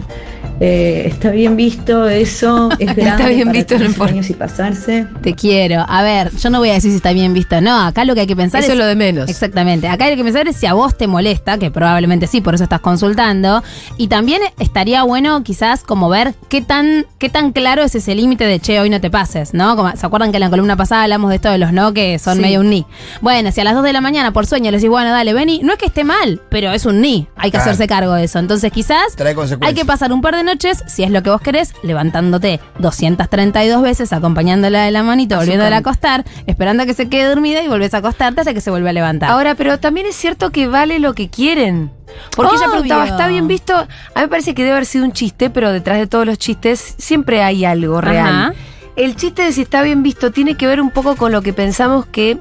Eh, 0.59 1.04
está 1.07 1.30
bien 1.30 1.56
visto 1.56 2.07
eso, 2.07 2.69
es 2.80 2.95
grande 2.95 3.30
bien 3.36 3.51
visto, 3.51 3.77
no 3.77 3.86
importa. 3.86 4.13
años 4.13 4.30
y 4.30 4.33
pasarse. 4.33 5.06
Te 5.21 5.33
quiero. 5.36 5.86
A 5.88 6.01
ver, 6.01 6.31
yo 6.36 6.50
no 6.50 6.57
voy 6.59 6.69
a 6.69 6.74
decir 6.74 6.89
si 6.92 6.98
está 6.98 7.13
bien 7.13 7.33
visto 7.33 7.57
o 7.57 7.62
no. 7.62 7.80
Acá 7.80 8.06
lo 8.06 8.15
que 8.15 8.21
hay 8.21 8.27
que 8.27 8.36
pensar 8.36 8.62
Eso 8.62 8.69
es. 8.71 8.74
es 8.74 8.80
lo 8.80 8.86
de 8.88 8.95
menos. 8.95 9.30
Exactamente. 9.30 9.88
Acá 9.88 10.06
hay 10.06 10.15
que 10.15 10.24
pensar 10.24 10.48
es 10.48 10.56
si 10.56 10.65
a 10.65 10.74
vos 10.74 10.98
te 10.98 11.06
molesta, 11.07 11.57
que 11.59 11.69
probablemente 11.69 12.25
sí, 12.25 12.42
por 12.42 12.56
eso 12.56 12.63
estás 12.63 12.81
consultando. 12.81 13.62
Y 13.98 14.07
también 14.07 14.42
estaría 14.57 15.04
bueno 15.04 15.44
quizás 15.44 15.83
como 15.83 16.09
ver 16.09 16.33
qué 16.50 16.62
tan, 16.62 17.06
qué 17.19 17.30
tan 17.30 17.51
claro 17.51 17.83
es 17.83 17.94
ese 17.94 18.15
límite 18.15 18.45
de 18.45 18.59
che, 18.59 18.80
hoy 18.80 18.89
no 18.89 19.00
te 19.00 19.12
pases, 19.12 19.54
¿no? 19.54 19.75
Como, 19.75 19.95
¿Se 19.95 20.06
acuerdan 20.06 20.31
que 20.31 20.38
en 20.38 20.42
la 20.42 20.50
columna 20.50 20.75
pasada 20.75 21.04
hablamos 21.04 21.30
de 21.30 21.36
esto 21.36 21.50
de 21.51 21.59
los 21.59 21.71
no 21.71 21.94
que 21.94 22.18
son 22.18 22.36
Sí. 22.38 22.42
medio 22.42 22.62
un 22.62 22.69
ni? 22.71 22.86
Bueno, 23.21 23.51
si 23.51 23.62
a 23.62 23.63
las 23.63 23.75
2 23.75 23.83
de 23.83 23.94
la 23.94 24.01
mañana 24.01 24.33
por 24.33 24.48
sueño 24.48 24.71
le 24.71 24.77
decís, 24.77 24.89
bueno, 24.89 25.12
dale, 25.12 25.33
vení, 25.33 25.59
no 25.63 25.74
es 25.74 25.77
que 25.80 25.86
esté 25.86 26.04
mal, 26.04 26.42
pero 26.50 26.71
es 26.71 26.86
un 26.86 27.00
ni. 27.01 27.27
Hay 27.36 27.51
que 27.51 27.57
Claro. 27.57 27.71
hacerse 27.71 27.88
cargo 27.88 28.13
de 28.13 28.24
eso. 28.24 28.39
Entonces 28.39 28.71
quizás 28.71 29.15
Trae 29.15 29.36
hay 29.62 29.74
que 29.75 29.86
pasar 29.86 30.12
un 30.12 30.21
par 30.21 30.36
de 30.36 30.46
noches, 30.47 30.83
si 30.88 31.03
es 31.03 31.11
lo 31.11 31.21
que 31.21 31.29
vos 31.29 31.41
querés, 31.41 31.73
levantándote 31.83 32.59
232 32.79 33.81
veces, 33.83 34.13
acompañándola 34.13 34.83
de 34.83 34.91
la 34.91 35.03
manito, 35.03 35.38
volviéndola 35.38 35.75
a 35.75 35.79
acostar, 35.79 36.25
esperando 36.47 36.83
a 36.83 36.85
que 36.88 36.95
se 36.95 37.09
quede 37.09 37.25
dormida 37.25 37.61
y 37.61 37.67
volvés 37.67 37.94
a 37.94 37.97
acostarte 37.97 38.41
hasta 38.41 38.53
que 38.53 38.61
se 38.61 38.71
vuelva 38.71 38.89
a 38.89 38.94
levantar. 38.94 39.29
Ahora, 39.29 39.53
pero 39.53 39.77
también 39.79 40.07
es 40.07 40.15
cierto 40.15 40.49
que 40.51 40.67
vale 40.67 40.97
lo 40.99 41.13
que 41.13 41.29
quieren. 41.29 41.91
Porque 42.35 42.55
ella 42.55 42.69
preguntaba, 42.71 43.05
¿está 43.05 43.27
bien 43.27 43.47
visto? 43.47 43.75
A 43.75 43.83
mí 43.83 44.21
me 44.21 44.27
parece 44.29 44.55
que 44.55 44.63
debe 44.63 44.73
haber 44.73 44.85
sido 44.85 45.05
un 45.05 45.11
chiste, 45.11 45.49
pero 45.49 45.71
detrás 45.71 45.99
de 45.99 46.07
todos 46.07 46.25
los 46.25 46.39
chistes 46.39 46.95
siempre 46.97 47.44
hay 47.44 47.65
algo 47.65 48.01
real. 48.01 48.27
Ajá. 48.27 48.53
El 48.95 49.15
chiste 49.15 49.44
de 49.44 49.51
si 49.51 49.61
está 49.61 49.83
bien 49.83 50.01
visto 50.01 50.31
tiene 50.31 50.55
que 50.55 50.65
ver 50.65 50.81
un 50.81 50.89
poco 50.89 51.15
con 51.15 51.31
lo 51.31 51.44
que 51.44 51.53
pensamos 51.53 52.07
que. 52.07 52.39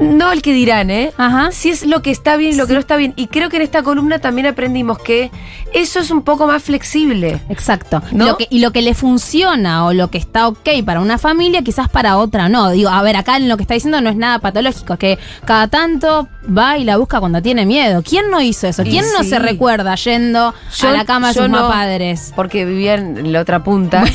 No 0.00 0.32
el 0.32 0.42
que 0.42 0.52
dirán, 0.52 0.90
¿eh? 0.90 1.12
Ajá. 1.16 1.50
Si 1.52 1.70
es 1.70 1.84
lo 1.86 2.02
que 2.02 2.10
está 2.10 2.36
bien 2.36 2.54
y 2.54 2.56
lo 2.56 2.66
que 2.66 2.72
no 2.72 2.80
está 2.80 2.96
bien. 2.96 3.12
Y 3.16 3.26
creo 3.26 3.48
que 3.50 3.56
en 3.56 3.62
esta 3.62 3.82
columna 3.82 4.18
también 4.18 4.46
aprendimos 4.46 4.98
que 4.98 5.30
eso 5.74 6.00
es 6.00 6.10
un 6.10 6.22
poco 6.22 6.46
más 6.46 6.62
flexible. 6.62 7.40
Exacto. 7.48 8.02
¿No? 8.10 8.26
Lo 8.26 8.36
que, 8.38 8.46
y 8.50 8.60
lo 8.60 8.72
que 8.72 8.82
le 8.82 8.94
funciona 8.94 9.84
o 9.86 9.92
lo 9.92 10.08
que 10.08 10.18
está 10.18 10.48
ok 10.48 10.68
para 10.84 11.00
una 11.00 11.18
familia, 11.18 11.62
quizás 11.62 11.88
para 11.88 12.16
otra 12.18 12.48
no. 12.48 12.70
Digo, 12.70 12.88
a 12.90 13.02
ver, 13.02 13.16
acá 13.16 13.36
en 13.36 13.48
lo 13.48 13.56
que 13.56 13.62
está 13.62 13.74
diciendo 13.74 14.00
no 14.00 14.10
es 14.10 14.16
nada 14.16 14.38
patológico, 14.38 14.94
es 14.94 14.98
que 14.98 15.18
cada 15.44 15.68
tanto 15.68 16.26
va 16.56 16.78
y 16.78 16.84
la 16.84 16.96
busca 16.96 17.20
cuando 17.20 17.42
tiene 17.42 17.66
miedo. 17.66 18.02
¿Quién 18.02 18.30
no 18.30 18.40
hizo 18.40 18.66
eso? 18.66 18.82
Y 18.82 18.90
¿Quién 18.90 19.04
no 19.16 19.22
sí. 19.22 19.28
se 19.30 19.38
recuerda 19.38 19.94
yendo 19.96 20.54
Yo- 20.78 20.88
a 20.88 20.92
la 20.92 21.04
cama 21.04 21.28
de 21.28 21.34
sus 21.34 21.48
no. 21.48 21.68
padres? 21.68 22.32
Porque 22.34 22.64
vivía 22.64 22.94
en 22.94 23.32
la 23.32 23.40
otra 23.40 23.62
punta. 23.62 24.04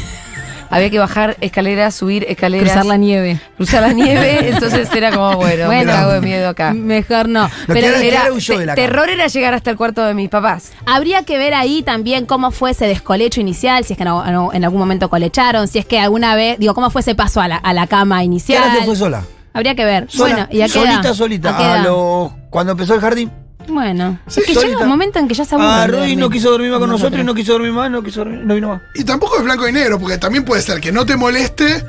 Había 0.70 0.90
que 0.90 1.00
bajar 1.00 1.38
escaleras, 1.42 1.96
subir 1.96 2.26
escaleras. 2.30 2.70
Cruzar 2.72 2.86
la 2.86 2.98
nieve. 2.98 3.40
cruzar 3.58 3.82
la 3.82 3.94
nieve, 3.94 4.50
entonces 4.54 4.90
era 4.96 5.12
como, 5.12 5.36
bueno, 5.38 5.66
Bueno. 5.68 5.92
me 5.92 5.98
cago 5.98 6.12
de 6.14 6.22
miedo 6.22 6.50
acá. 6.50 6.74
Mejor 6.74 7.30
no. 7.30 7.44
Lo 7.68 7.74
Pero 7.74 7.80
que 8.00 8.08
era- 8.08 8.28
Era, 8.28 8.66
de 8.66 8.74
terror 8.76 9.10
era 9.10 9.28
llegar 9.28 9.54
hasta 9.54 9.72
el 9.72 9.78
cuarto 9.78 10.04
de 10.06 10.14
mis 10.14 10.30
papás. 10.30 10.72
Habría 10.86 11.24
que 11.24 11.38
ver 11.38 11.54
ahí 11.54 11.84
también 11.84 12.26
cómo 12.26 12.52
fue 12.52 12.72
ese 12.72 12.86
descolecho 12.88 13.42
inicial, 13.42 13.84
si 13.84 13.94
es 13.94 13.98
que 13.98 14.04
en, 14.04 14.10
en- 14.10 14.50
en 14.54 14.64
algún 14.64 14.80
momento 14.80 15.10
colecharon, 15.10 15.68
si 15.68 15.80
es 15.80 15.86
que 15.86 16.00
alguna 16.00 16.36
vez, 16.36 16.58
digo, 16.60 16.74
cómo 16.74 16.90
fue 16.90 17.02
ese 17.02 17.16
paso 17.16 17.42
a 17.42 17.48
la, 17.48 17.58
a 17.58 17.74
la 17.74 17.88
cama 17.88 18.24
inicial. 18.24 18.64
Se 18.80 18.86
fue 18.86 18.96
sola. 18.96 19.24
Habría 19.54 19.74
que 19.76 19.86
ver. 19.86 20.06
Sola, 20.10 20.34
bueno, 20.36 20.48
y 20.52 20.62
a 20.62 20.66
qué 20.66 20.72
solita, 20.74 21.00
edad? 21.02 21.14
solita. 21.14 21.50
¿A 21.56 21.58
qué 21.58 21.64
A 21.64 21.84
lo- 21.84 22.32
cuando 22.50 22.74
empezó 22.74 22.94
el 22.94 23.02
jardín. 23.02 23.32
Bueno, 23.68 24.20
Sí, 24.28 24.40
es 24.42 24.46
que 24.48 24.54
llega 24.54 24.80
un 24.80 24.88
momento 24.88 25.20
en 25.20 25.28
que 25.28 25.34
ya 25.34 25.46
se 25.46 25.56
aburre. 25.56 26.12
Ah, 26.12 26.16
no 26.16 26.30
quiso 26.30 26.52
dormir 26.52 26.72
más 26.72 26.80
con 26.80 26.90
nosotros 26.90 27.22
y 27.22 27.24
no 27.24 27.34
quiso 27.34 27.54
dormir 27.54 27.72
más, 27.72 27.92
no 27.92 28.02
quiso 28.02 28.22
dormir, 28.22 28.42
no 28.44 28.56
vino 28.56 28.70
más. 28.70 28.82
Y 28.96 29.04
tampoco 29.04 29.38
es 29.38 29.44
blanco 29.44 29.68
y 29.68 29.72
negro, 29.72 30.00
porque 30.00 30.18
también 30.18 30.46
puede 30.46 30.62
ser 30.62 30.80
que 30.80 30.92
no 30.92 31.06
te 31.06 31.16
moleste, 31.16 31.84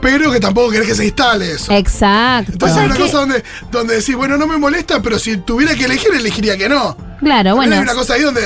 pero 0.00 0.30
que 0.32 0.40
tampoco 0.40 0.70
querés 0.70 0.88
que 0.88 0.94
se 0.94 1.04
instale 1.04 1.52
eso. 1.52 1.72
Exacto. 1.72 2.52
Entonces 2.52 2.76
hay 2.78 2.88
¿Sabes 2.88 2.98
una 2.98 3.06
cosa 3.06 3.18
donde, 3.18 3.44
donde 3.70 3.96
decís, 3.96 4.16
bueno, 4.16 4.36
no 4.36 4.46
me 4.46 4.56
molesta, 4.56 5.00
pero 5.00 5.18
si 5.18 5.36
tuviera 5.38 5.74
que 5.74 5.84
elegir, 5.84 6.12
elegiría 6.14 6.56
que 6.56 6.68
no. 6.68 6.96
Claro, 7.20 7.50
También 7.50 7.54
bueno. 7.54 7.74
hay 7.76 7.82
una 7.82 7.94
cosa 7.94 8.14
ahí 8.14 8.22
donde 8.22 8.42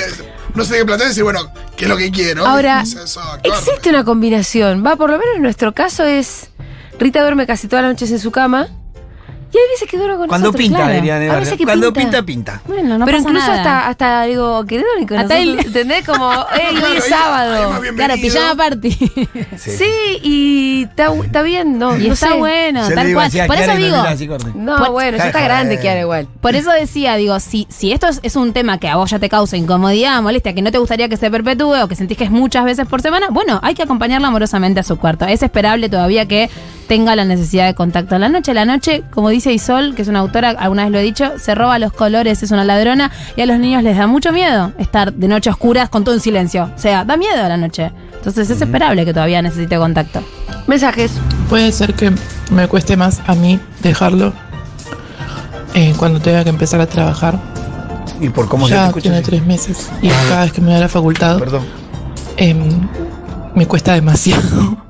no 0.55 0.65
sé 0.65 0.79
qué 0.79 0.85
plantear 0.85 1.09
y 1.09 1.11
decir, 1.11 1.25
bueno, 1.25 1.51
¿qué 1.77 1.85
es 1.85 1.89
lo 1.91 1.97
que 1.97 2.11
quiero? 2.11 2.47
Ahora, 2.47 2.83
eso. 2.83 3.21
Existe 3.43 3.91
una 3.91 4.05
combinación, 4.05 4.85
va, 4.85 4.97
por 4.97 5.11
lo 5.11 5.19
menos 5.19 5.37
en 5.37 5.43
nuestro 5.43 5.73
caso 5.73 6.05
es, 6.05 6.51
Rita 6.99 7.23
duerme 7.23 7.47
casi 7.47 7.69
todas 7.69 7.83
las 7.85 7.93
noches 7.93 8.11
en 8.11 8.19
su 8.21 8.31
cama 8.31 8.69
y 9.55 9.57
hay 9.57 9.69
veces 9.73 9.89
que 9.89 9.97
duerme 9.97 10.17
con 10.17 10.29
Cuando 10.29 10.49
nosotros, 10.49 10.63
pinta, 10.65 10.79
claro. 10.79 10.95
dirían 10.95 11.17
en 11.19 11.23
el 11.23 11.31
A 11.31 11.35
veces 11.35 11.51
barrio. 11.51 11.59
que 11.59 11.65
Cuando 11.65 11.93
pinta. 11.93 12.23
pinta, 12.25 12.59
pinta. 12.59 12.63
Bueno, 12.67 12.99
no 12.99 13.05
pero 13.05 13.19
pasa 13.19 13.29
incluso 13.31 13.47
nada. 13.49 13.59
hasta, 13.63 13.89
hasta 13.89 14.23
digo, 14.25 14.65
que 14.67 14.79
duerme 14.79 15.07
con 15.07 15.19
Hasta 15.19 15.35
nosotros, 15.39 15.59
el- 15.61 15.67
¿entendés? 15.67 16.05
Como, 16.05 16.31
hey, 16.53 16.63
Claro, 16.71 16.87
hoy 16.89 16.97
es 16.97 17.05
ahí- 17.05 17.13
ahí 17.13 17.19
sábado. 17.19 17.81
Claro, 17.97 18.15
pijama 18.15 18.57
party. 18.57 18.99
Sí, 19.57 19.85
y 20.23 20.83
está, 20.85 21.13
está 21.15 21.43
bien, 21.43 21.79
no, 21.79 21.97
y 21.97 22.09
no 22.09 22.15
está 22.15 22.29
sé. 22.33 22.35
bueno, 22.39 22.83
Yo 22.83 22.89
le 22.91 22.95
tal 22.97 23.07
digo 23.07 23.17
cual. 23.19 23.27
así 23.29 23.41
a 23.41 23.47
Por 23.47 23.57
eso 23.57 23.65
Kiara 23.65 23.81
y 23.81 23.85
digo, 23.85 23.97
mira 23.99 24.11
así, 24.11 24.27
corte. 24.27 24.51
No, 24.55 24.93
bueno, 24.93 25.17
ya 25.19 25.27
está 25.27 25.39
Jaja, 25.39 25.45
grande 25.45 25.75
eh. 25.75 25.81
que 25.81 26.01
igual. 26.01 26.27
Por 26.41 26.55
eso 26.57 26.71
decía, 26.73 27.15
digo, 27.17 27.39
si, 27.41 27.67
si 27.71 27.93
esto 27.93 28.09
es, 28.09 28.21
es 28.23 28.37
un 28.37 28.53
tema 28.53 28.79
que 28.79 28.89
a 28.89 28.97
vos 28.97 29.11
ya 29.11 29.19
te 29.19 29.29
causa 29.29 29.57
incomodidad, 29.57 30.21
molestia, 30.23 30.55
que 30.55 30.63
no 30.63 30.73
te 30.73 30.79
gustaría 30.79 31.09
que 31.09 31.17
se 31.17 31.31
perpetúe 31.31 31.83
o 31.83 31.89
que 31.89 31.95
sentís 31.97 32.19
que 32.19 32.25
es 32.25 32.31
muchas 32.31 32.65
veces 32.65 32.87
por 32.87 33.01
semana, 33.03 33.29
bueno, 33.31 33.61
hay 33.63 33.75
que 33.75 33.83
acompañarla 33.83 34.29
amorosamente 34.29 34.81
a 34.81 34.83
su 34.83 34.97
cuarto. 34.99 35.25
Es 35.27 35.43
esperable 35.43 35.89
todavía 35.89 36.27
que 36.27 36.51
tenga 36.89 37.17
la 37.17 37.25
necesidad 37.25 37.67
de 37.67 37.75
contacto 37.75 38.15
en 38.15 38.21
la 38.23 38.29
noche. 38.29 38.55
La 38.55 38.65
noche, 38.65 39.03
como 39.11 39.29
dice 39.31 39.53
Isol, 39.53 39.95
que 39.95 40.03
es 40.03 40.09
una 40.09 40.21
autora, 40.21 40.51
alguna 40.51 40.85
vez 40.85 40.93
lo 40.93 40.99
he 40.99 41.03
dicho, 41.03 41.33
se 41.39 41.55
roba 41.55 41.79
los 41.79 41.93
colores, 41.93 42.43
es 42.43 42.51
una 42.51 42.65
ladrona 42.65 43.11
y 43.37 43.41
a 43.43 43.47
los 43.47 43.59
niños 43.59 43.83
les 43.83 43.97
da 43.97 44.07
mucho 44.07 44.33
miedo 44.33 44.73
estar 44.79 45.13
de 45.13 45.29
noche 45.29 45.51
a 45.51 45.53
oscuras 45.53 45.89
con 45.89 46.05
todo 46.05 46.15
en 46.15 46.21
silencio. 46.21 46.71
O 46.77 46.79
sea, 46.79 47.05
da 47.05 47.17
miedo 47.17 47.43
a 47.45 47.49
la 47.49 47.57
noche. 47.57 47.93
Entonces 48.15 48.49
es 48.51 48.61
esperable 48.61 49.05
que 49.05 49.13
todavía 49.13 49.43
necesite 49.43 49.77
contacto. 49.77 50.23
Mensajes. 50.67 51.13
Puede 51.51 51.71
ser 51.73 51.95
que 51.95 52.11
me 52.51 52.69
cueste 52.69 52.97
más 52.97 53.21
a 53.27 53.35
mí 53.35 53.61
dejarlo 53.83 54.33
eh, 55.75 55.93
cuando 55.99 56.21
tenga 56.21 56.43
que 56.45 56.51
empezar 56.51 56.81
a 56.81 56.87
trabajar. 56.87 57.39
Y 58.21 58.29
por 58.29 58.49
cómo 58.49 58.67
se 58.69 58.75
te 58.75 58.79
ya 58.81 58.87
escucha. 58.87 59.03
tiene 59.03 59.17
así. 59.19 59.27
tres 59.27 59.45
meses 59.45 59.91
y 60.01 60.09
cada 60.09 60.43
vez 60.45 60.53
que 60.53 60.61
me 60.61 60.73
da 60.73 60.79
la 60.79 60.89
facultad 60.89 61.39
Perdón. 61.39 61.65
em, 62.37 62.89
me 63.55 63.67
cuesta 63.67 63.95
demasiado. 63.95 64.84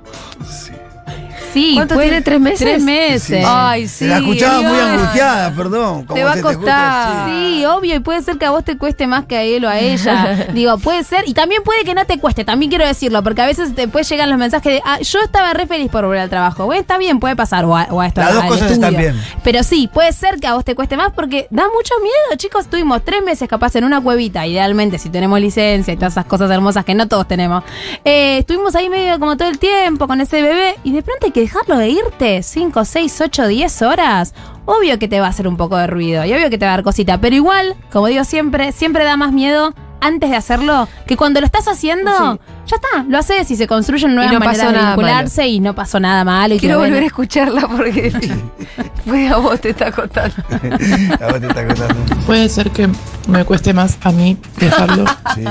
Sí, 1.54 1.72
¿Cuánto 1.76 1.94
puede- 1.94 2.08
tiene? 2.08 2.22
¿Tres 2.22 2.40
meses? 2.40 2.58
Tres 2.60 2.82
meses. 2.82 3.44
Ay, 3.48 3.88
sí. 3.88 4.06
La 4.06 4.18
escuchaba 4.18 4.60
muy 4.60 4.78
angustiada, 4.78 5.50
perdón. 5.54 6.04
¿Cómo 6.04 6.14
Te 6.14 6.24
va 6.24 6.32
a 6.32 6.40
costar. 6.42 7.28
Sí, 7.30 7.64
obvio, 7.64 7.94
y 7.94 8.00
puede 8.00 8.22
ser 8.22 8.36
que 8.38 8.44
a 8.44 8.50
vos 8.50 8.64
te 8.64 8.76
cueste 8.76 9.06
más 9.06 9.24
que 9.24 9.36
a 9.36 9.42
él 9.42 9.64
o 9.64 9.68
a 9.68 9.78
ella. 9.78 10.48
Digo, 10.52 10.76
puede 10.78 11.04
ser, 11.04 11.24
y 11.28 11.32
también 11.34 11.62
puede 11.62 11.84
que 11.84 11.94
no 11.94 12.04
te 12.04 12.18
cueste, 12.18 12.44
también 12.44 12.70
quiero 12.70 12.86
decirlo, 12.86 13.22
porque 13.22 13.40
a 13.42 13.46
veces 13.46 13.74
después 13.74 14.08
llegan 14.08 14.28
los 14.30 14.38
mensajes 14.38 14.72
de, 14.74 14.82
ah, 14.84 14.98
yo 15.00 15.20
estaba 15.20 15.52
re 15.54 15.66
feliz 15.66 15.90
por 15.90 16.04
volver 16.04 16.20
al 16.20 16.28
trabajo. 16.30 16.66
Bueno, 16.66 16.80
está 16.80 16.98
bien, 16.98 17.20
puede 17.20 17.36
pasar, 17.36 17.64
o 17.64 17.76
a, 17.76 17.84
o 17.90 18.00
a 18.00 18.06
esto. 18.08 18.20
Las 18.20 18.34
dos 18.34 18.42
al 18.42 18.48
cosas 18.48 18.70
estudio. 18.72 18.88
están 18.88 19.00
bien. 19.00 19.22
Pero 19.44 19.62
sí, 19.62 19.88
puede 19.92 20.12
ser 20.12 20.40
que 20.40 20.46
a 20.48 20.54
vos 20.54 20.64
te 20.64 20.74
cueste 20.74 20.96
más 20.96 21.12
porque 21.14 21.46
da 21.50 21.64
mucho 21.74 21.94
miedo, 22.02 22.36
chicos. 22.36 22.64
Estuvimos 22.64 23.04
tres 23.04 23.22
meses 23.22 23.48
capaz 23.48 23.76
en 23.76 23.84
una 23.84 24.00
cuevita, 24.00 24.46
idealmente, 24.46 24.98
si 24.98 25.08
tenemos 25.08 25.38
licencia 25.40 25.94
y 25.94 25.96
todas 25.96 26.14
esas 26.14 26.24
cosas 26.24 26.50
hermosas 26.50 26.84
que 26.84 26.94
no 26.96 27.06
todos 27.06 27.28
tenemos. 27.28 27.62
Eh, 28.04 28.38
estuvimos 28.38 28.74
ahí 28.74 28.88
medio 28.88 29.20
como 29.20 29.36
todo 29.36 29.48
el 29.48 29.58
tiempo 29.58 30.08
con 30.08 30.20
ese 30.20 30.42
bebé, 30.42 30.74
y 30.82 30.92
de 30.92 31.02
pronto 31.02 31.26
hay 31.26 31.32
que 31.32 31.43
dejarlo 31.44 31.76
de 31.76 31.88
irte 31.88 32.42
5, 32.42 32.84
6, 32.84 33.20
8, 33.20 33.46
10 33.48 33.82
horas. 33.82 34.34
Obvio 34.66 34.98
que 34.98 35.08
te 35.08 35.20
va 35.20 35.26
a 35.26 35.30
hacer 35.30 35.46
un 35.46 35.56
poco 35.56 35.76
de 35.76 35.86
ruido 35.86 36.24
y 36.24 36.32
obvio 36.32 36.48
que 36.48 36.58
te 36.58 36.64
va 36.64 36.72
a 36.72 36.76
dar 36.76 36.84
cosita, 36.84 37.20
pero 37.20 37.36
igual, 37.36 37.76
como 37.92 38.06
digo 38.06 38.24
siempre, 38.24 38.72
siempre 38.72 39.04
da 39.04 39.16
más 39.16 39.32
miedo 39.32 39.74
antes 40.00 40.30
de 40.30 40.36
hacerlo 40.36 40.86
que 41.06 41.16
cuando 41.16 41.40
lo 41.40 41.46
estás 41.46 41.66
haciendo, 41.66 42.38
ya 42.66 42.76
está, 42.76 43.04
lo 43.08 43.18
haces 43.18 43.50
y 43.50 43.56
se 43.56 43.66
construyen 43.66 44.14
nuevas 44.14 44.32
no 44.32 44.38
pasó 44.38 44.50
maneras 44.50 44.72
de 44.72 44.78
nada 44.78 44.96
vincularse 44.96 45.48
y 45.48 45.60
no 45.60 45.74
pasó 45.74 45.98
nada 45.98 46.24
malo. 46.24 46.54
Y 46.54 46.58
Quiero 46.58 46.78
volver 46.78 47.02
a 47.02 47.06
escucharla 47.06 47.68
porque 47.68 48.12
fue 49.06 49.28
a 49.28 49.36
vos 49.36 49.60
te 49.60 49.70
está 49.70 49.90
contando. 49.92 50.34
A 51.20 51.30
vos 51.30 51.40
te 51.40 51.46
está 51.46 51.66
contando. 51.66 52.16
Puede 52.26 52.48
ser 52.48 52.70
que 52.70 52.88
me 53.28 53.44
cueste 53.44 53.72
más 53.72 53.98
a 54.02 54.12
mí 54.12 54.36
dejarlo 54.58 55.04
Sí. 55.34 55.44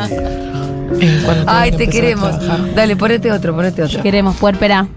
Ay, 1.47 1.71
que 1.71 1.77
te 1.77 1.87
queremos. 1.87 2.35
Dale, 2.75 2.95
ponete 2.95 3.31
otro, 3.31 3.55
ponete 3.55 3.81
otro. 3.81 4.01
Queremos 4.03 4.35
puérpera. 4.35 4.87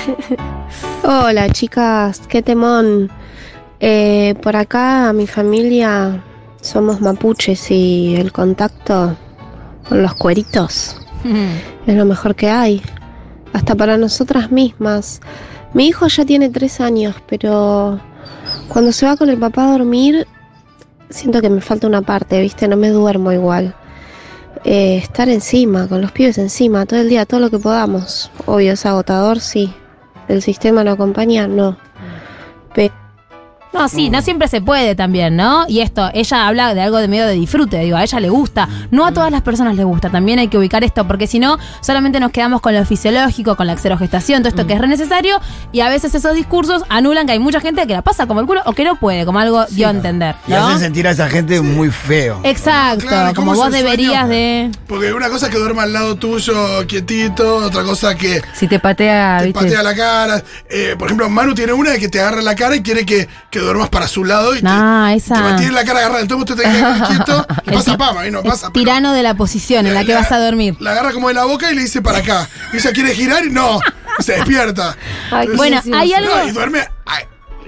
Hola 1.04 1.48
chicas, 1.50 2.22
qué 2.28 2.42
temón. 2.42 3.10
Eh, 3.80 4.34
por 4.42 4.56
acá 4.56 5.12
mi 5.12 5.26
familia 5.26 6.22
somos 6.60 7.00
mapuches 7.00 7.70
y 7.70 8.14
el 8.16 8.32
contacto 8.32 9.16
con 9.88 10.02
los 10.02 10.14
cueritos 10.14 10.96
es 11.86 11.94
lo 11.94 12.04
mejor 12.04 12.34
que 12.34 12.48
hay. 12.48 12.82
Hasta 13.52 13.74
para 13.74 13.98
nosotras 13.98 14.50
mismas. 14.50 15.20
Mi 15.74 15.88
hijo 15.88 16.06
ya 16.06 16.24
tiene 16.24 16.48
tres 16.48 16.80
años, 16.80 17.16
pero 17.26 18.00
cuando 18.68 18.92
se 18.92 19.06
va 19.06 19.16
con 19.16 19.28
el 19.28 19.38
papá 19.38 19.66
a 19.66 19.72
dormir, 19.72 20.26
siento 21.10 21.40
que 21.40 21.50
me 21.50 21.60
falta 21.60 21.86
una 21.86 22.02
parte, 22.02 22.40
¿viste? 22.40 22.68
No 22.68 22.76
me 22.76 22.90
duermo 22.90 23.32
igual. 23.32 23.74
Eh, 24.64 24.98
estar 24.98 25.28
encima, 25.28 25.88
con 25.88 26.00
los 26.00 26.12
pibes 26.12 26.38
encima, 26.38 26.86
todo 26.86 27.00
el 27.00 27.08
día, 27.08 27.26
todo 27.26 27.40
lo 27.40 27.50
que 27.50 27.58
podamos. 27.58 28.30
Obvio, 28.46 28.72
es 28.72 28.86
agotador, 28.86 29.40
sí. 29.40 29.74
¿El 30.32 30.40
sistema 30.40 30.82
no 30.82 30.92
acompaña? 30.92 31.46
No. 31.46 31.76
No, 33.72 33.88
sí, 33.88 34.10
no 34.10 34.20
siempre 34.22 34.48
se 34.48 34.60
puede 34.60 34.94
también, 34.94 35.36
¿no? 35.36 35.64
Y 35.68 35.80
esto, 35.80 36.10
ella 36.14 36.46
habla 36.46 36.74
de 36.74 36.82
algo 36.82 36.98
de 36.98 37.08
medio 37.08 37.26
de 37.26 37.32
disfrute, 37.34 37.78
digo, 37.78 37.96
a 37.96 38.02
ella 38.02 38.20
le 38.20 38.28
gusta. 38.28 38.68
No 38.90 39.06
a 39.06 39.12
todas 39.12 39.30
las 39.30 39.42
personas 39.42 39.76
les 39.76 39.84
gusta, 39.86 40.10
también 40.10 40.38
hay 40.38 40.48
que 40.48 40.58
ubicar 40.58 40.84
esto, 40.84 41.06
porque 41.06 41.26
si 41.26 41.38
no, 41.38 41.58
solamente 41.80 42.20
nos 42.20 42.30
quedamos 42.32 42.60
con 42.60 42.74
lo 42.74 42.84
fisiológico, 42.84 43.56
con 43.56 43.66
la 43.66 43.76
xerogestación, 43.76 44.42
todo 44.42 44.50
esto 44.50 44.66
que 44.66 44.74
es 44.74 44.80
re 44.80 44.88
necesario, 44.88 45.40
y 45.72 45.80
a 45.80 45.88
veces 45.88 46.14
esos 46.14 46.34
discursos 46.34 46.82
anulan 46.88 47.26
que 47.26 47.32
hay 47.32 47.38
mucha 47.38 47.60
gente 47.60 47.86
que 47.86 47.94
la 47.94 48.02
pasa 48.02 48.26
como 48.26 48.40
el 48.40 48.46
culo 48.46 48.60
o 48.66 48.72
que 48.72 48.84
no 48.84 48.96
puede, 48.96 49.24
como 49.24 49.38
algo 49.38 49.64
dio 49.70 49.88
a 49.88 49.90
entender. 49.90 50.34
Y 50.46 50.52
hacen 50.52 50.78
sentir 50.78 51.06
a 51.08 51.12
esa 51.12 51.28
gente 51.28 51.60
muy 51.60 51.90
feo. 51.90 52.40
Exacto, 52.44 53.06
Claro, 53.06 53.30
¿y 53.30 53.34
como 53.34 53.54
vos 53.54 53.70
deberías 53.70 54.28
de. 54.28 54.70
Porque 54.86 55.12
una 55.12 55.28
cosa 55.28 55.46
es 55.46 55.52
que 55.52 55.58
duerma 55.58 55.84
al 55.84 55.92
lado 55.92 56.16
tuyo 56.16 56.86
quietito, 56.86 57.56
otra 57.56 57.82
cosa 57.82 58.14
que 58.14 58.42
Si 58.54 58.68
te 58.68 58.78
patea, 58.78 59.38
te 59.40 59.46
¿viste? 59.46 59.60
patea 59.60 59.82
la 59.82 59.94
cara. 59.94 60.42
Eh, 60.68 60.94
por 60.98 61.08
ejemplo, 61.08 61.28
Manu 61.30 61.54
tiene 61.54 61.72
una 61.72 61.90
de 61.90 61.98
que 61.98 62.08
te 62.08 62.20
agarra 62.20 62.42
la 62.42 62.54
cara 62.54 62.76
y 62.76 62.82
quiere 62.82 63.06
que, 63.06 63.28
que 63.50 63.61
duermas 63.62 63.88
para 63.88 64.06
su 64.08 64.24
lado 64.24 64.54
y 64.54 64.60
te, 64.60 64.66
Ah, 64.68 65.12
esa. 65.14 65.34
te 65.34 65.40
mantiene 65.40 65.72
la 65.72 65.84
cara 65.84 65.98
agarrada. 66.00 66.20
Entonces 66.20 66.46
vos 66.48 66.56
te 66.56 66.62
tenés 66.62 66.76
que 66.76 66.82
quedar 66.84 67.08
quieto. 67.08 67.46
y 67.66 67.68
El 67.70 67.74
pasa 67.76 67.96
pama, 67.98 68.24
no 68.30 68.38
el 68.40 68.44
pasa. 68.48 68.70
pero- 68.72 68.84
tirano 68.84 69.12
de 69.12 69.22
la 69.22 69.34
posición 69.34 69.86
en 69.86 69.94
la 69.94 70.00
que 70.00 70.08
Le- 70.08 70.14
vas 70.14 70.30
a 70.32 70.38
dormir. 70.38 70.76
La 70.80 70.92
agarra 70.92 71.12
como 71.12 71.28
de 71.28 71.34
la 71.34 71.44
boca 71.44 71.70
y 71.70 71.74
le 71.74 71.82
dice 71.82 72.02
para 72.02 72.18
acá. 72.18 72.48
Y 72.72 72.76
ella 72.78 72.92
quiere 72.92 73.14
girar 73.14 73.44
y 73.44 73.50
no. 73.50 73.80
Se 74.18 74.32
despierta. 74.34 74.96
Ay, 75.30 75.48
Bueno, 75.56 75.80
hay 75.94 76.12
algo- 76.12 76.36
No, 76.36 76.48
y 76.48 76.50
duerme. 76.52 76.86
ay, 77.06 77.24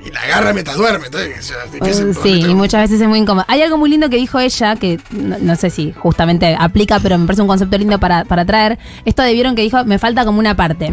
y 0.07 0.11
la 0.11 0.21
agarra 0.21 0.53
mientras 0.53 0.77
duerme. 0.77 1.07
Entonces, 1.07 1.49
ya, 1.49 1.79
¿qué 1.85 1.95
se- 1.95 2.05
Mm, 2.05 2.15
Sí, 2.23 2.41
y 2.41 2.55
muchas 2.55 2.83
veces 2.83 3.01
es 3.01 3.09
muy 3.09 3.19
incómodo. 3.19 3.45
Hay 3.49 3.63
algo 3.63 3.79
muy 3.79 3.89
lindo 3.91 4.09
que 4.11 4.17
dijo 4.17 4.39
ella, 4.39 4.77
que 4.77 5.01
no, 5.11 5.37
no 5.41 5.57
sé 5.57 5.71
si 5.71 5.93
justamente 5.93 6.57
aplica, 6.59 7.01
pero 7.01 7.17
me 7.19 7.27
parece 7.27 7.43
un 7.43 7.49
concepto 7.49 7.77
lindo 7.79 7.99
para, 7.99 8.25
para 8.25 8.45
traer. 8.45 8.79
Esto 9.05 9.23
de 9.23 9.33
vieron 9.33 9.55
que 9.55 9.63
dijo, 9.63 9.85
me 9.85 9.99
falta 9.99 10.25
como 10.25 10.39
una 10.39 10.55
parte. 10.57 10.91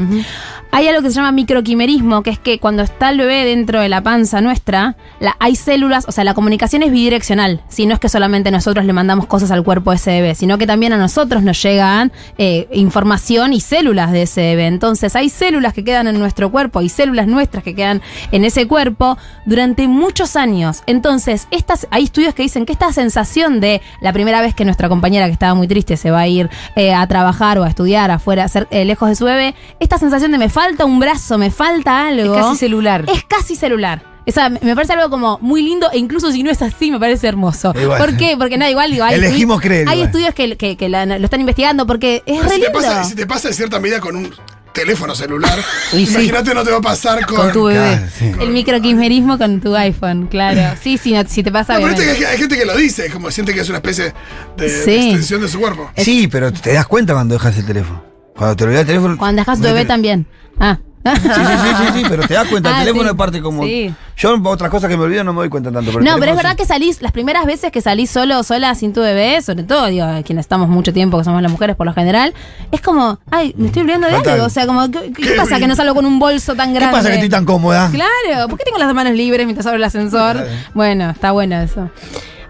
Hay 0.72 0.88
algo 0.88 1.01
que 1.01 1.10
se 1.10 1.15
llama 1.15 1.32
microquimerismo, 1.34 2.24
que 2.24 2.30
es 2.30 2.39
que 2.39 2.60
cuando 2.60 2.82
está 2.84 3.10
el 3.10 3.18
bebé 3.18 3.44
dentro 3.46 3.82
de 3.82 3.89
la 3.89 4.01
panza 4.01 4.39
nuestra, 4.39 4.96
la, 5.20 5.36
hay 5.39 5.56
células, 5.56 6.06
o 6.08 6.12
sea, 6.13 6.24
la 6.24 6.34
comunicación 6.34 6.82
es 6.84 6.91
bidireccional. 6.91 7.62
Si 7.68 7.86
no 7.86 7.94
es 7.94 8.00
que 8.00 8.08
solamente 8.10 8.51
nosotros 8.51 8.86
le 8.86 8.94
mandamos 8.94 9.25
cosas 9.27 9.51
al 9.51 9.63
cuerpo 9.63 9.91
de 9.91 9.98
ese 9.98 10.12
bebé, 10.12 10.36
sino 10.36 10.58
que 10.58 10.65
también 10.68 10.94
a 10.94 10.98
nosotros 10.98 11.44
nos 11.44 11.62
llegan 11.62 12.12
eh, 12.38 12.68
información 12.72 13.51
y 13.53 13.60
células 13.60 14.12
de 14.13 14.22
ese 14.24 14.41
bebé. 14.41 14.68
Entonces, 14.68 15.15
hay 15.15 15.30
células 15.30 15.74
que 15.74 15.84
quedan 15.84 16.08
en 16.08 16.18
nuestro 16.20 16.50
cuerpo 16.51 16.82
y 16.82 16.88
células 16.89 17.27
nuestras 17.27 17.63
que 17.63 17.75
quedan 17.75 18.01
en 18.32 18.46
ese 18.46 18.65
cuerpo 18.68 19.00
durante 19.46 19.88
muchos 19.88 20.36
años. 20.36 20.84
Entonces, 20.86 21.48
estas, 21.51 21.88
hay 21.91 22.03
estudios 22.05 22.34
que 22.34 22.43
dicen 22.43 22.65
que 22.65 22.74
esta 22.74 22.91
sensación 22.93 23.60
de 23.60 23.81
la 24.01 24.13
primera 24.13 24.41
vez 24.41 24.53
que 24.55 24.65
nuestra 24.65 24.89
compañera 24.89 25.25
que 25.27 25.34
estaba 25.34 25.53
muy 25.55 25.67
triste 25.67 25.98
se 25.98 26.12
va 26.12 26.20
a 26.22 26.27
ir 26.27 26.50
eh, 26.75 26.93
a 26.93 27.05
trabajar 27.08 27.58
o 27.60 27.63
a 27.63 27.70
estudiar 27.70 28.12
afuera, 28.12 28.46
cer- 28.46 28.67
eh, 28.72 28.86
lejos 28.86 29.10
de 29.10 29.15
su 29.15 29.25
bebé, 29.25 29.55
esta 29.79 29.98
sensación 29.98 30.31
de 30.31 30.38
me 30.38 30.50
falta 30.50 30.86
un 30.86 31.00
brazo, 31.00 31.38
me 31.38 31.51
falta 31.51 32.08
algo. 32.08 32.36
Es 32.36 32.41
casi 32.43 32.58
celular. 32.58 33.05
Es 33.13 33.24
casi 33.24 33.55
celular. 33.55 34.03
Esa, 34.24 34.50
me 34.50 34.75
parece 34.75 34.93
algo 34.93 35.10
como 35.10 35.39
muy 35.41 35.63
lindo 35.63 35.89
e 35.91 35.98
incluso 35.98 36.31
si 36.31 36.43
no 36.43 36.51
es 36.51 36.62
así 36.62 36.91
me 36.91 37.00
parece 37.00 37.27
hermoso. 37.27 37.74
Igual. 37.75 37.98
¿Por 37.98 38.17
qué? 38.17 38.36
Porque 38.38 38.55
no, 38.58 38.70
igual 38.70 38.91
digo, 38.91 39.03
hay, 39.03 39.15
Elegimos 39.15 39.60
creer 39.60 39.89
hay 39.89 39.96
igual. 39.96 40.08
estudios 40.10 40.36
que, 40.36 40.58
que- 40.58 40.77
que 40.77 40.89
la- 40.89 41.08
lo 41.08 41.25
están 41.25 41.39
investigando 41.39 41.88
porque 41.88 42.17
es 42.27 42.38
Pero 42.38 42.43
re 42.43 42.50
si, 42.50 42.62
te 42.62 42.67
lindo. 42.67 42.79
pasa, 42.79 43.03
si 43.03 43.15
te 43.15 43.25
pasa 43.25 43.48
en 43.48 43.53
cierta 43.55 43.79
medida 43.79 44.00
con 44.00 44.15
un 44.15 44.31
teléfono 44.73 45.15
celular, 45.15 45.57
Y 45.93 46.05
sí. 46.05 46.13
imagínate 46.13 46.53
no 46.53 46.63
te 46.63 46.71
va 46.71 46.77
a 46.77 46.81
pasar 46.81 47.25
con. 47.25 47.37
Con 47.37 47.51
tu 47.51 47.63
bebé. 47.65 47.79
Claro, 47.79 48.07
sí. 48.17 48.31
El 48.39 48.49
microquimerismo 48.49 49.37
con 49.37 49.59
tu 49.61 49.75
iPhone, 49.75 50.27
claro. 50.27 50.77
Sí, 50.81 50.97
sí, 50.97 51.13
no, 51.13 51.23
si 51.27 51.43
te 51.43 51.51
pasa 51.51 51.79
No, 51.79 51.87
pero 51.87 52.01
hay, 52.11 52.23
hay 52.23 52.37
gente 52.37 52.57
que 52.57 52.65
lo 52.65 52.75
dice, 52.75 53.09
como 53.09 53.29
siente 53.31 53.53
que 53.53 53.61
es 53.61 53.69
una 53.69 53.77
especie 53.79 54.13
de, 54.57 54.69
de 54.69 54.95
extensión 54.95 55.41
de 55.41 55.47
su 55.47 55.59
cuerpo. 55.59 55.89
Sí, 55.97 56.27
pero 56.27 56.51
te 56.51 56.73
das 56.73 56.87
cuenta 56.87 57.13
cuando 57.13 57.35
dejas 57.35 57.57
el 57.57 57.65
teléfono. 57.65 58.03
Cuando 58.35 58.55
te 58.55 58.63
olvidas 58.63 58.81
el 58.81 58.87
teléfono. 58.87 59.17
Cuando 59.17 59.41
dejas 59.41 59.59
tu 59.59 59.65
bebé 59.65 59.85
también. 59.85 60.25
Ah. 60.59 60.79
Sí, 61.03 61.20
sí, 61.24 61.31
sí, 61.34 61.67
sí, 61.77 62.00
sí, 62.00 62.05
pero 62.08 62.27
te 62.27 62.34
das 62.36 62.48
cuenta. 62.48 62.70
Ah, 62.70 62.79
el 62.79 62.86
teléfono 62.86 63.03
sí. 63.03 63.10
es 63.12 63.17
parte 63.17 63.41
como. 63.41 63.63
Sí. 63.63 63.93
Yo, 64.17 64.39
otras 64.43 64.70
cosas 64.70 64.89
que 64.89 64.98
me 64.98 65.03
olvido, 65.03 65.24
no 65.24 65.34
me 65.34 65.39
doy 65.39 65.50
cuenta 65.50 65.72
tanto. 65.72 65.91
No, 65.91 65.98
pero 65.98 66.05
es 66.05 66.15
teléfono 66.20 66.36
verdad 66.38 66.51
sí. 66.51 66.58
que 66.58 66.65
salís, 66.65 67.01
las 67.01 67.12
primeras 67.12 67.46
veces 67.46 67.72
que 67.72 67.81
salís 67.81 68.10
solo 68.10 68.38
o 68.39 68.43
sola 68.43 68.75
sin 68.75 68.93
tu 68.93 69.01
bebé, 69.01 69.41
sobre 69.41 69.63
todo, 69.63 69.88
digo, 69.88 70.05
quienes 70.25 70.43
estamos 70.46 70.70
mucho 70.70 70.93
tiempo, 70.93 71.17
que 71.17 71.24
somos 71.24 71.41
las 71.41 71.51
mujeres 71.51 71.75
por 71.75 71.88
lo 71.88 71.93
general, 71.93 72.34
es 72.72 72.81
como, 72.81 73.20
ay, 73.31 73.53
me 73.58 73.67
estoy 73.67 73.81
olvidando 73.81 74.08
de 74.08 74.15
algo. 74.15 74.46
O 74.46 74.50
sea, 74.50 74.67
como, 74.67 74.89
¿qué, 74.91 75.12
qué 75.13 75.24
Qué 75.24 75.31
pasa 75.31 75.58
que 75.60 75.67
no 75.67 75.75
salgo 75.75 75.96
con 75.96 76.05
un 76.05 76.20
bolso 76.20 76.55
tan 76.55 76.70
¿Qué 76.74 76.75
grande? 76.79 76.98
pasa 76.98 77.08
que 77.10 77.15
estoy 77.15 77.29
tan 77.29 77.46
cómoda? 77.46 77.89
Claro, 77.91 78.48
¿por 78.48 78.60
qué 78.60 78.65
tengo 78.65 78.77
las 78.77 78.93
manos 78.93 79.13
libres 79.13 79.46
mientras 79.46 79.65
abro 79.65 79.77
el 79.77 79.84
ascensor? 79.84 80.46
Bueno, 80.75 81.10
está 81.10 81.31
bueno 81.31 81.60
eso. 81.62 81.89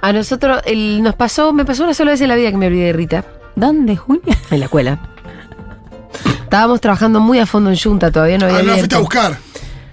A 0.02 0.12
nosotros 0.14 0.62
el- 0.66 1.02
nos 1.04 1.16
pasó, 1.16 1.54
me 1.54 1.64
pasó 1.64 1.84
una 1.84 1.94
sola 1.94 2.12
vez 2.12 2.22
en 2.22 2.28
la 2.28 2.36
vida 2.36 2.50
que 2.52 2.58
me 2.58 2.68
olvidé 2.68 2.86
de 2.88 2.94
Rita, 2.94 3.24
¿Dónde, 3.56 3.96
Julia? 3.96 4.36
en 4.50 4.60
la 4.60 4.66
escuela. 4.66 5.00
Estábamos 6.52 6.82
trabajando 6.82 7.22
muy 7.22 7.40
a 7.40 7.46
fondo 7.46 7.70
en 7.70 7.78
Junta, 7.80 8.12
todavía 8.12 8.38
no 8.38 8.46
había 8.48 8.58
Ah, 8.58 8.62
no 8.64 8.68
la 8.74 8.78
fuiste 8.80 8.96
a 8.98 9.00
buscar. 9.00 9.38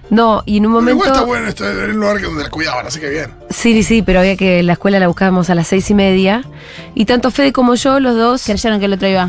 No, 0.09 0.43
y 0.45 0.57
en 0.57 0.65
un 0.65 0.73
Pero 0.73 0.97
momento. 0.97 1.21
igual 1.23 1.47
está 1.47 1.63
bueno 1.71 1.85
en 1.85 1.91
un 1.91 1.99
lugar 2.01 2.17
que 2.17 2.23
donde 2.25 2.43
la 2.43 2.49
cuidaban, 2.49 2.85
así 2.85 2.99
que 2.99 3.07
bien. 3.07 3.31
Sí, 3.49 3.81
sí, 3.81 4.01
pero 4.01 4.19
había 4.19 4.35
que 4.35 4.61
la 4.61 4.73
escuela 4.73 4.99
la 4.99 5.07
buscábamos 5.07 5.49
a 5.49 5.55
las 5.55 5.67
seis 5.69 5.89
y 5.89 5.93
media. 5.93 6.43
Y 6.95 7.05
tanto 7.05 7.31
Fede 7.31 7.53
como 7.53 7.75
yo, 7.75 8.01
los 8.01 8.13
dos. 8.17 8.43
Creyeron 8.43 8.81
que 8.81 8.87
el 8.87 8.93
otro 8.93 9.07
iba. 9.07 9.27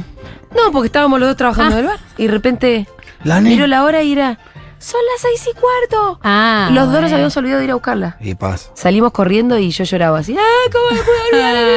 No, 0.57 0.73
porque 0.73 0.87
estábamos 0.87 1.21
los 1.21 1.29
dos 1.29 1.37
trabajando 1.37 1.77
Ah. 1.77 1.79
en 1.79 1.85
el 1.85 1.91
bar. 1.93 2.01
Y 2.19 2.27
de 2.27 2.33
repente 2.33 2.89
La 3.23 3.41
miró 3.41 3.69
la 3.69 3.85
hora 3.85 4.03
y 4.03 4.11
era. 4.15 4.41
Son 4.81 5.01
las 5.15 5.23
seis 5.23 5.55
y 5.55 5.57
cuarto. 5.57 6.19
Ah. 6.25 6.69
los 6.73 6.91
dos 6.91 7.01
nos 7.01 7.13
habíamos 7.13 7.37
olvidado 7.37 7.61
de 7.61 7.65
ir 7.67 7.71
a 7.71 7.75
buscarla. 7.75 8.17
Y 8.19 8.35
paz. 8.35 8.73
Salimos 8.75 9.13
corriendo 9.13 9.57
y 9.57 9.71
yo 9.71 9.85
lloraba 9.85 10.19
así. 10.19 10.35
¡Ah, 10.37 10.71
cómo 10.73 10.85
me 10.91 10.97
pude 11.01 11.31
olvidar 11.31 11.55
de 11.55 11.61
mi 11.61 11.71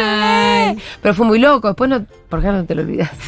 bebé! 0.74 0.83
Pero 1.03 1.13
fue 1.13 1.27
muy 1.27 1.38
loco. 1.38 1.67
Después 1.67 1.91
no. 1.91 2.03
¿Por 2.27 2.41
qué 2.41 2.48
no 2.48 2.65
te 2.65 2.74
lo 2.74 2.81
olvidas? 2.81 3.12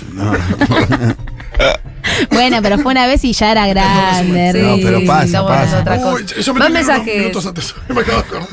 Bueno, 2.31 2.57
pero 2.61 2.77
fue 2.77 2.91
una 2.91 3.07
vez 3.07 3.23
y 3.25 3.33
ya 3.33 3.51
era 3.51 3.67
grande. 3.67 4.51
Sí, 4.53 4.59
No, 4.59 4.75
pero 4.81 5.05
pasa, 5.05 5.45
pasa. 5.45 5.79
otra 5.81 5.95
Uy, 5.97 6.21
cosa. 6.23 6.35
yo 6.41 6.53
me 6.53 6.59
Más 6.59 6.67
tenía 6.67 6.81
unos 6.81 6.87
mensajes. 6.97 7.17
minutos 7.19 7.45
antes. 7.45 7.75
Me 7.89 8.01
acabo 8.01 8.17
de 8.21 8.23
acordar. 8.27 8.47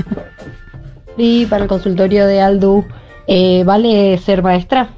Y 1.16 1.46
para 1.46 1.62
el 1.64 1.68
consultorio 1.68 2.26
de 2.26 2.40
Aldu, 2.40 2.84
eh, 3.26 3.62
¿vale 3.64 4.18
ser 4.18 4.42
maestra? 4.42 4.90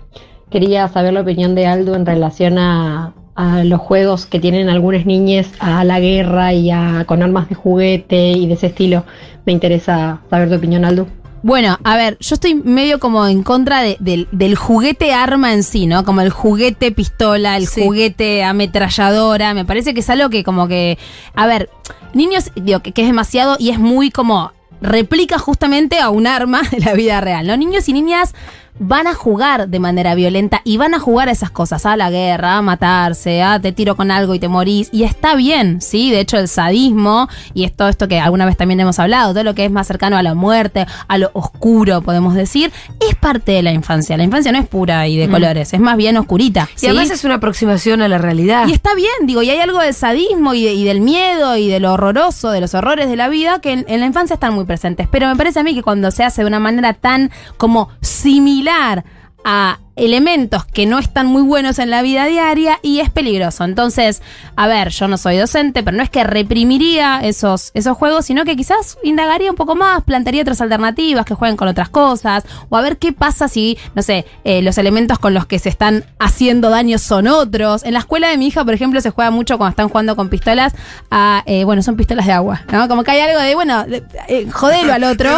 Quería 0.50 0.87
saber 0.88 1.12
la 1.12 1.21
opinión 1.23 1.54
de 1.54 1.66
Aldu 1.66 1.94
en 1.94 2.06
relación 2.06 2.59
a, 2.59 3.12
a 3.35 3.64
los 3.64 3.80
juegos 3.80 4.26
que 4.26 4.38
tienen 4.38 4.68
algunas 4.68 5.06
niñas 5.06 5.49
a 5.59 5.83
la 5.85 5.99
guerra 5.99 6.52
y 6.52 6.71
a, 6.71 7.04
con 7.06 7.23
armas 7.23 7.49
de 7.49 7.56
juguete 7.56 8.30
y 8.33 8.47
de 8.47 8.54
ese 8.54 8.68
estilo. 8.68 9.04
Me 9.44 9.52
interesa 9.52 10.21
saber 10.30 10.49
tu 10.49 10.54
opinión, 10.54 10.85
Aldu. 10.85 11.06
Bueno, 11.46 11.78
a 11.84 11.98
ver, 11.98 12.16
yo 12.20 12.34
estoy 12.36 12.54
medio 12.54 12.98
como 12.98 13.26
en 13.26 13.42
contra 13.42 13.82
de- 13.82 13.98
del, 14.00 14.28
del 14.32 14.56
juguete 14.56 15.12
arma 15.12 15.52
en 15.52 15.62
sí, 15.62 15.86
¿no? 15.86 16.02
Como 16.02 16.22
el 16.22 16.30
juguete 16.30 16.90
pistola, 16.90 17.58
el 17.58 17.66
Sí. 17.66 17.82
juguete 17.84 18.42
ametralladora. 18.42 19.52
Me 19.52 19.66
parece 19.66 19.92
que 19.92 20.00
es 20.00 20.08
algo 20.08 20.30
que 20.30 20.42
como 20.42 20.68
que, 20.68 20.96
a 21.34 21.46
ver, 21.46 21.68
niños, 22.14 22.50
digo, 22.56 22.80
que, 22.80 22.92
que 22.92 23.02
es 23.02 23.08
demasiado 23.08 23.56
y 23.58 23.68
es 23.68 23.78
muy 23.78 24.10
como 24.10 24.52
replica 24.80 25.38
justamente 25.38 25.98
a 25.98 26.08
un 26.08 26.26
arma 26.26 26.62
de 26.70 26.80
la 26.80 26.94
vida 26.94 27.20
real, 27.20 27.46
¿no? 27.46 27.58
Niños 27.58 27.90
y 27.90 27.92
niñas 27.92 28.34
van 28.78 29.07
a 29.07 29.14
jugar 29.14 29.69
de 29.69 29.78
manera 29.78 30.14
violenta 30.16 30.61
y 30.64 30.76
van 30.78 30.95
a 30.95 30.99
jugar 30.99 31.28
a 31.28 31.33
esas 31.33 31.50
cosas, 31.50 31.87
a 31.87 31.97
la 31.97 32.11
guerra, 32.11 32.57
a 32.57 32.62
matarse, 32.62 33.43
a 33.43 33.61
te 33.61 33.71
tiro 33.73 33.95
con 33.97 34.11
algo 34.11 34.35
y 34.35 34.40
te 34.40 34.49
morís. 34.49 34.88
Y 34.93 35.04
está 35.04 35.37
bien, 35.37 35.81
¿sí? 35.81 36.11
De 36.11 36.19
hecho, 36.21 36.38
el 36.38 36.49
sadismo 36.49 37.28
y 37.54 37.64
es 37.64 37.73
todo 37.75 37.88
esto 37.88 38.09
que 38.09 38.19
alguna 38.19 38.47
vez 38.47 38.57
también 38.57 38.81
hemos 38.81 38.99
hablado, 38.99 39.33
todo 39.33 39.45
lo 39.45 39.54
que 39.54 39.64
es 39.64 39.71
más 39.71 39.87
cercano 39.87 40.16
a 40.16 40.23
la 40.25 40.35
muerte, 40.35 40.87
a 41.07 41.19
lo 41.19 41.31
oscuro, 41.35 42.02
podemos 42.02 42.35
decir, 42.35 42.73
es 43.09 43.14
parte 43.14 43.52
de 43.52 43.62
la 43.62 43.73
infancia. 43.73 44.16
La 44.16 44.25
infancia 44.25 44.50
no 44.50 44.59
es 44.59 44.66
pura 44.66 45.07
y 45.07 45.16
de 45.16 45.28
colores, 45.28 45.73
es 45.73 45.81
más 45.81 45.97
bien 45.97 46.16
oscurita. 46.16 46.69
Y 46.76 46.81
¿sí? 46.81 46.87
además 46.88 47.11
es 47.11 47.25
una 47.25 47.35
aproximación 47.37 48.02
a 48.02 48.09
la 48.09 48.19
realidad. 48.19 48.66
Y 48.66 48.73
está 48.73 48.95
bien, 48.97 49.09
digo, 49.23 49.43
y 49.43 49.50
hay 49.50 49.61
algo 49.61 49.78
del 49.78 49.95
sadismo 49.95 50.52
y, 50.54 50.64
de- 50.64 50.75
y 50.75 50.85
del 50.85 51.00
miedo 51.00 51.57
y 51.57 51.69
de 51.69 51.78
lo 51.78 51.93
horroroso, 51.93 52.50
de 52.50 52.61
los 52.61 52.75
horrores 52.75 53.09
de 53.09 53.14
la 53.16 53.28
vida 53.28 53.61
que 53.61 53.73
en, 53.73 53.85
en 53.88 54.00
la 54.00 54.07
infancia 54.07 54.35
están 54.35 54.52
muy 54.54 54.64
presentes. 54.64 55.07
Pero 55.11 55.28
me 55.28 55.37
parece 55.37 55.61
a 55.61 55.62
mí 55.62 55.75
que 55.75 55.83
cuando 55.83 56.11
se 56.11 56.25
hace 56.25 56.43
de 56.43 56.49
una 56.49 56.59
manera 56.59 56.93
tan 56.95 57.31
como 57.57 57.88
similar 58.00 58.63
a 59.44 59.78
elementos 59.96 60.64
que 60.64 60.86
no 60.86 60.98
están 60.98 61.26
muy 61.26 61.42
buenos 61.42 61.78
en 61.78 61.90
la 61.90 62.02
vida 62.02 62.26
diaria 62.26 62.78
y 62.82 63.00
es 63.00 63.10
peligroso. 63.10 63.64
Entonces, 63.64 64.22
a 64.56 64.66
ver, 64.66 64.88
yo 64.90 65.08
no 65.08 65.16
soy 65.16 65.36
docente, 65.36 65.82
pero 65.82 65.96
no 65.96 66.02
es 66.02 66.10
que 66.10 66.24
reprimiría 66.24 67.20
esos, 67.22 67.70
esos 67.74 67.96
juegos, 67.96 68.26
sino 68.26 68.44
que 68.44 68.56
quizás 68.56 68.98
indagaría 69.02 69.50
un 69.50 69.56
poco 69.56 69.74
más, 69.74 70.02
plantearía 70.02 70.42
otras 70.42 70.60
alternativas 70.60 71.24
que 71.24 71.34
jueguen 71.34 71.56
con 71.56 71.68
otras 71.68 71.88
cosas, 71.88 72.44
o 72.68 72.76
a 72.76 72.82
ver 72.82 72.98
qué 72.98 73.12
pasa 73.12 73.48
si, 73.48 73.78
no 73.94 74.02
sé, 74.02 74.24
eh, 74.44 74.62
los 74.62 74.78
elementos 74.78 75.18
con 75.18 75.34
los 75.34 75.46
que 75.46 75.58
se 75.58 75.68
están 75.68 76.04
haciendo 76.18 76.70
daño 76.70 76.98
son 76.98 77.28
otros. 77.28 77.84
En 77.84 77.92
la 77.92 78.00
escuela 78.00 78.28
de 78.28 78.36
mi 78.36 78.48
hija, 78.48 78.64
por 78.64 78.74
ejemplo, 78.74 79.00
se 79.00 79.10
juega 79.10 79.30
mucho 79.30 79.58
cuando 79.58 79.70
están 79.70 79.88
jugando 79.88 80.16
con 80.16 80.28
pistolas 80.28 80.74
a, 81.10 81.42
eh, 81.46 81.64
bueno, 81.64 81.82
son 81.82 81.96
pistolas 81.96 82.26
de 82.26 82.32
agua, 82.32 82.62
¿no? 82.72 82.88
Como 82.88 83.04
que 83.04 83.12
hay 83.12 83.20
algo 83.20 83.40
de, 83.40 83.54
bueno, 83.54 83.84
eh, 84.28 84.48
jodelo 84.50 84.92
al 84.92 85.04
otro. 85.04 85.30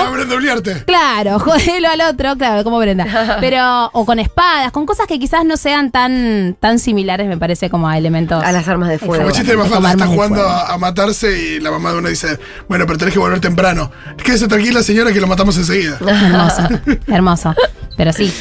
Claro, 0.87 1.39
jodelo 1.41 1.89
al 1.89 2.01
otro, 2.01 2.37
claro, 2.37 2.65
como 2.65 2.79
Brenda. 2.79 3.37
Pero, 3.41 3.91
o 3.93 4.05
con 4.05 4.19
espadas, 4.19 4.46
con 4.73 4.87
cosas 4.87 5.07
que 5.07 5.19
quizás 5.19 5.45
no 5.45 5.57
sean 5.57 5.91
tan, 5.91 6.57
tan 6.59 6.79
similares, 6.79 7.29
me 7.29 7.37
parece, 7.37 7.71
como 7.71 7.89
a 7.89 7.97
elementos. 7.99 8.43
A 8.43 8.53
las 8.53 8.67
armas 8.69 8.89
de 8.89 8.99
fuego. 8.99 9.25
Como 9.25 9.31
chiste 9.35 9.53
de 9.53 9.57
Mafalda, 9.57 9.93
está 9.93 10.07
jugando 10.07 10.43
a, 10.49 10.73
a 10.73 10.79
matarse 10.79 11.39
y 11.39 11.61
la 11.61 11.71
mamá 11.71 11.93
de 11.93 11.99
uno 11.99 12.09
dice, 12.09 12.39
bueno, 12.69 12.87
pero 12.87 12.99
tenés 12.99 13.15
que 13.15 13.21
volver 13.21 13.41
temprano. 13.41 13.91
Quédese 14.23 14.49
tranquila, 14.49 14.83
señora, 14.83 15.13
que 15.13 15.21
lo 15.21 15.27
matamos 15.27 15.57
enseguida. 15.57 15.99
Hermoso, 16.07 16.69
hermoso. 17.07 17.55
Pero 17.97 18.13
sí. 18.13 18.33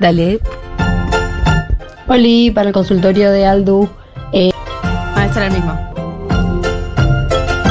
Dale. 0.00 0.40
Oli, 2.06 2.50
para 2.50 2.68
el 2.68 2.74
consultorio 2.74 3.30
de 3.30 3.46
Aldu, 3.46 3.88
Ah, 5.16 5.26
ese 5.26 5.38
era 5.38 5.46
el 5.46 5.52
mismo. 5.52 5.72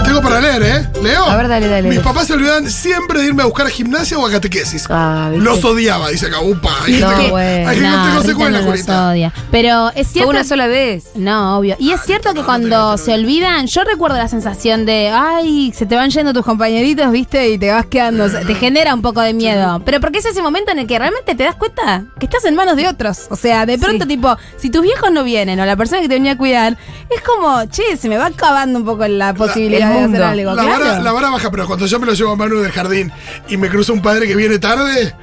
Tengo 0.05 0.21
para 0.21 0.39
leer, 0.39 0.63
¿eh? 0.63 0.87
¿Leo? 1.03 1.23
A 1.25 1.35
ver, 1.37 1.47
dale, 1.47 1.67
dale. 1.67 1.89
Mis 1.89 1.99
papás 1.99 2.27
se 2.27 2.33
olvidaban 2.33 2.69
siempre 2.69 3.19
de 3.19 3.27
irme 3.27 3.43
a 3.43 3.45
buscar 3.45 3.67
a 3.67 3.69
gimnasia 3.69 4.17
o 4.17 4.25
a 4.25 4.31
catequesis. 4.31 4.85
Ah, 4.89 5.29
¿viste? 5.31 5.43
Los 5.45 5.63
odiaba, 5.63 6.09
dice 6.09 6.27
acá. 6.27 6.39
Upa, 6.41 6.71
hay 6.85 6.93
No, 6.99 7.09
gente 7.09 7.29
bueno. 7.31 7.69
hay 7.69 7.75
gente 7.77 8.27
que 8.27 8.33
no 8.33 8.49
no 8.49 8.49
los 8.57 8.65
Julita. 8.65 9.09
odia. 9.09 9.33
Pero 9.51 9.89
es 9.89 9.93
Fue 9.93 10.03
cierto. 10.05 10.29
una 10.31 10.43
sola 10.43 10.67
vez. 10.67 11.05
No, 11.15 11.57
obvio. 11.57 11.75
Y 11.79 11.91
es 11.91 12.01
cierto 12.01 12.33
que 12.33 12.41
cuando 12.43 12.97
se 12.97 13.13
olvidan, 13.13 13.67
yo 13.67 13.83
recuerdo 13.83 14.17
la 14.17 14.27
sensación 14.27 14.85
de, 14.85 15.09
ay, 15.13 15.73
se 15.75 15.85
te 15.85 15.95
van 15.95 16.09
yendo 16.09 16.33
tus 16.33 16.43
compañeritos, 16.45 17.11
viste, 17.11 17.49
y 17.49 17.57
te 17.57 17.71
vas 17.71 17.85
quedando. 17.85 18.25
O 18.25 18.29
sea, 18.29 18.41
te 18.41 18.55
genera 18.55 18.93
un 18.93 19.01
poco 19.01 19.21
de 19.21 19.33
miedo. 19.33 19.81
Pero 19.85 19.99
porque 19.99 20.19
es 20.19 20.25
ese 20.25 20.41
momento 20.41 20.71
en 20.71 20.79
el 20.79 20.87
que 20.87 20.97
realmente 20.99 21.35
te 21.35 21.43
das 21.43 21.55
cuenta 21.55 22.05
que 22.19 22.25
estás 22.25 22.45
en 22.45 22.55
manos 22.55 22.75
de 22.77 22.87
otros. 22.87 23.27
O 23.29 23.35
sea, 23.35 23.65
de 23.65 23.77
pronto, 23.77 24.03
Sí. 24.03 24.09
tipo, 24.09 24.35
si 24.57 24.69
tus 24.69 24.81
viejos 24.81 25.11
no 25.11 25.23
vienen 25.23 25.59
o 25.59 25.65
la 25.65 25.75
persona 25.75 26.01
que 26.01 26.07
te 26.07 26.13
venía 26.15 26.33
a 26.33 26.37
cuidar, 26.37 26.77
es 27.09 27.21
como, 27.21 27.65
che, 27.65 27.97
se 27.97 28.09
me 28.09 28.17
va 28.17 28.27
acabando 28.27 28.79
un 28.79 28.85
poco 28.85 29.07
la 29.07 29.33
posibilidad 29.33 29.91
de 29.91 29.99
hacer 30.05 30.23
algo. 30.23 30.53
La, 30.55 30.63
claro. 30.63 30.92
Vara, 30.93 31.03
la 31.03 31.11
vara 31.11 31.29
baja, 31.29 31.51
pero 31.51 31.67
cuando 31.67 31.85
yo 31.85 31.99
me 31.99 32.05
lo 32.05 32.13
llevo 32.13 32.31
a 32.31 32.35
Manu 32.35 32.59
del 32.59 32.71
jardín 32.71 33.11
y 33.47 33.57
me 33.57 33.69
cruza 33.69 33.93
un 33.93 34.01
padre 34.01 34.27
que 34.27 34.35
viene 34.35 34.59
tarde, 34.59 35.13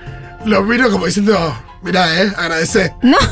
lo 0.45 0.63
miro 0.63 0.91
como 0.91 1.07
diciendo, 1.07 1.57
mirá, 1.83 2.23
eh, 2.23 2.33
agradecé. 2.37 2.95
No. 3.03 3.17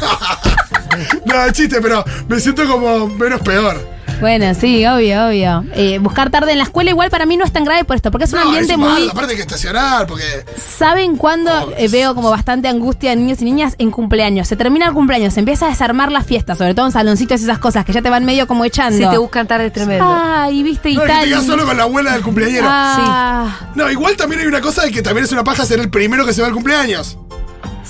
No, 1.27 1.53
chiste, 1.53 1.81
pero 1.81 2.05
me 2.29 2.40
siento 2.40 2.66
como 2.66 3.07
menos 3.09 3.40
peor. 3.42 3.97
Bueno, 4.20 4.52
sí, 4.54 4.85
obvio, 4.87 5.28
obvio. 5.28 5.64
Eh, 5.74 5.98
buscar 6.00 6.31
tarde 6.31 6.52
en 6.52 6.59
la 6.59 6.64
escuela 6.64 6.90
igual 6.90 7.11
para 7.11 7.24
mí 7.26 7.37
no 7.37 7.44
es 7.44 7.52
tan 7.52 7.64
grave 7.64 7.85
por 7.85 7.96
esto, 7.96 8.11
porque 8.11 8.24
es 8.24 8.33
un 8.33 8.40
no, 8.40 8.46
ambiente 8.46 8.72
es 8.72 8.78
muy... 8.78 9.09
aparte 9.09 9.31
hay 9.33 9.37
que 9.37 9.42
estacionar, 9.42 10.07
porque 10.07 10.24
¿Saben 10.57 11.16
cuándo 11.16 11.72
eh, 11.76 11.88
veo 11.88 12.14
como 12.14 12.31
bastante 12.31 12.68
angustia 12.68 13.12
en 13.12 13.20
niños 13.20 13.40
y 13.40 13.44
niñas? 13.44 13.74
En 13.78 13.90
cumpleaños. 13.90 14.48
Se 14.48 14.57
termina 14.57 14.87
el 14.87 14.92
cumpleaños, 14.92 15.35
se 15.35 15.40
empieza 15.40 15.66
a 15.66 15.68
desarmar 15.70 16.11
la 16.11 16.22
fiesta, 16.22 16.54
sobre 16.54 16.74
todo 16.74 16.87
en 16.87 16.92
saloncitos 16.92 17.40
y 17.40 17.44
esas 17.44 17.59
cosas 17.59 17.85
que 17.85 17.92
ya 17.92 18.02
te 18.02 18.11
van 18.11 18.24
medio 18.24 18.46
como 18.46 18.64
echando. 18.64 18.98
Si 18.98 19.09
te 19.09 19.18
buscan 19.18 19.46
tarde 19.46 19.66
es 19.66 19.72
tremendo. 19.72 20.04
Ay, 20.09 20.62
viste, 20.62 20.90
y 20.90 20.96
no, 20.96 21.02
es 21.02 21.07
que 21.07 21.12
tal. 21.12 21.22
te 21.22 21.28
quedas 21.31 21.46
solo 21.46 21.64
con 21.66 21.76
la 21.76 21.85
abuela 21.85 22.12
del 22.12 22.22
cumpleañero. 22.22 22.66
Ah, 22.68 23.70
No, 23.74 23.90
igual 23.90 24.16
también 24.16 24.40
hay 24.40 24.46
una 24.46 24.61
cosa 24.61 24.83
de 24.83 24.90
que 24.90 25.02
también 25.02 25.24
es 25.24 25.33
una 25.33 25.44
paja 25.44 25.64
ser 25.64 25.81
el 25.81 25.90
primero 25.90 26.26
que 26.26 26.33
se 26.33 26.42
va 26.42 26.48
al 26.48 26.54
cumpleaños. 26.54 27.18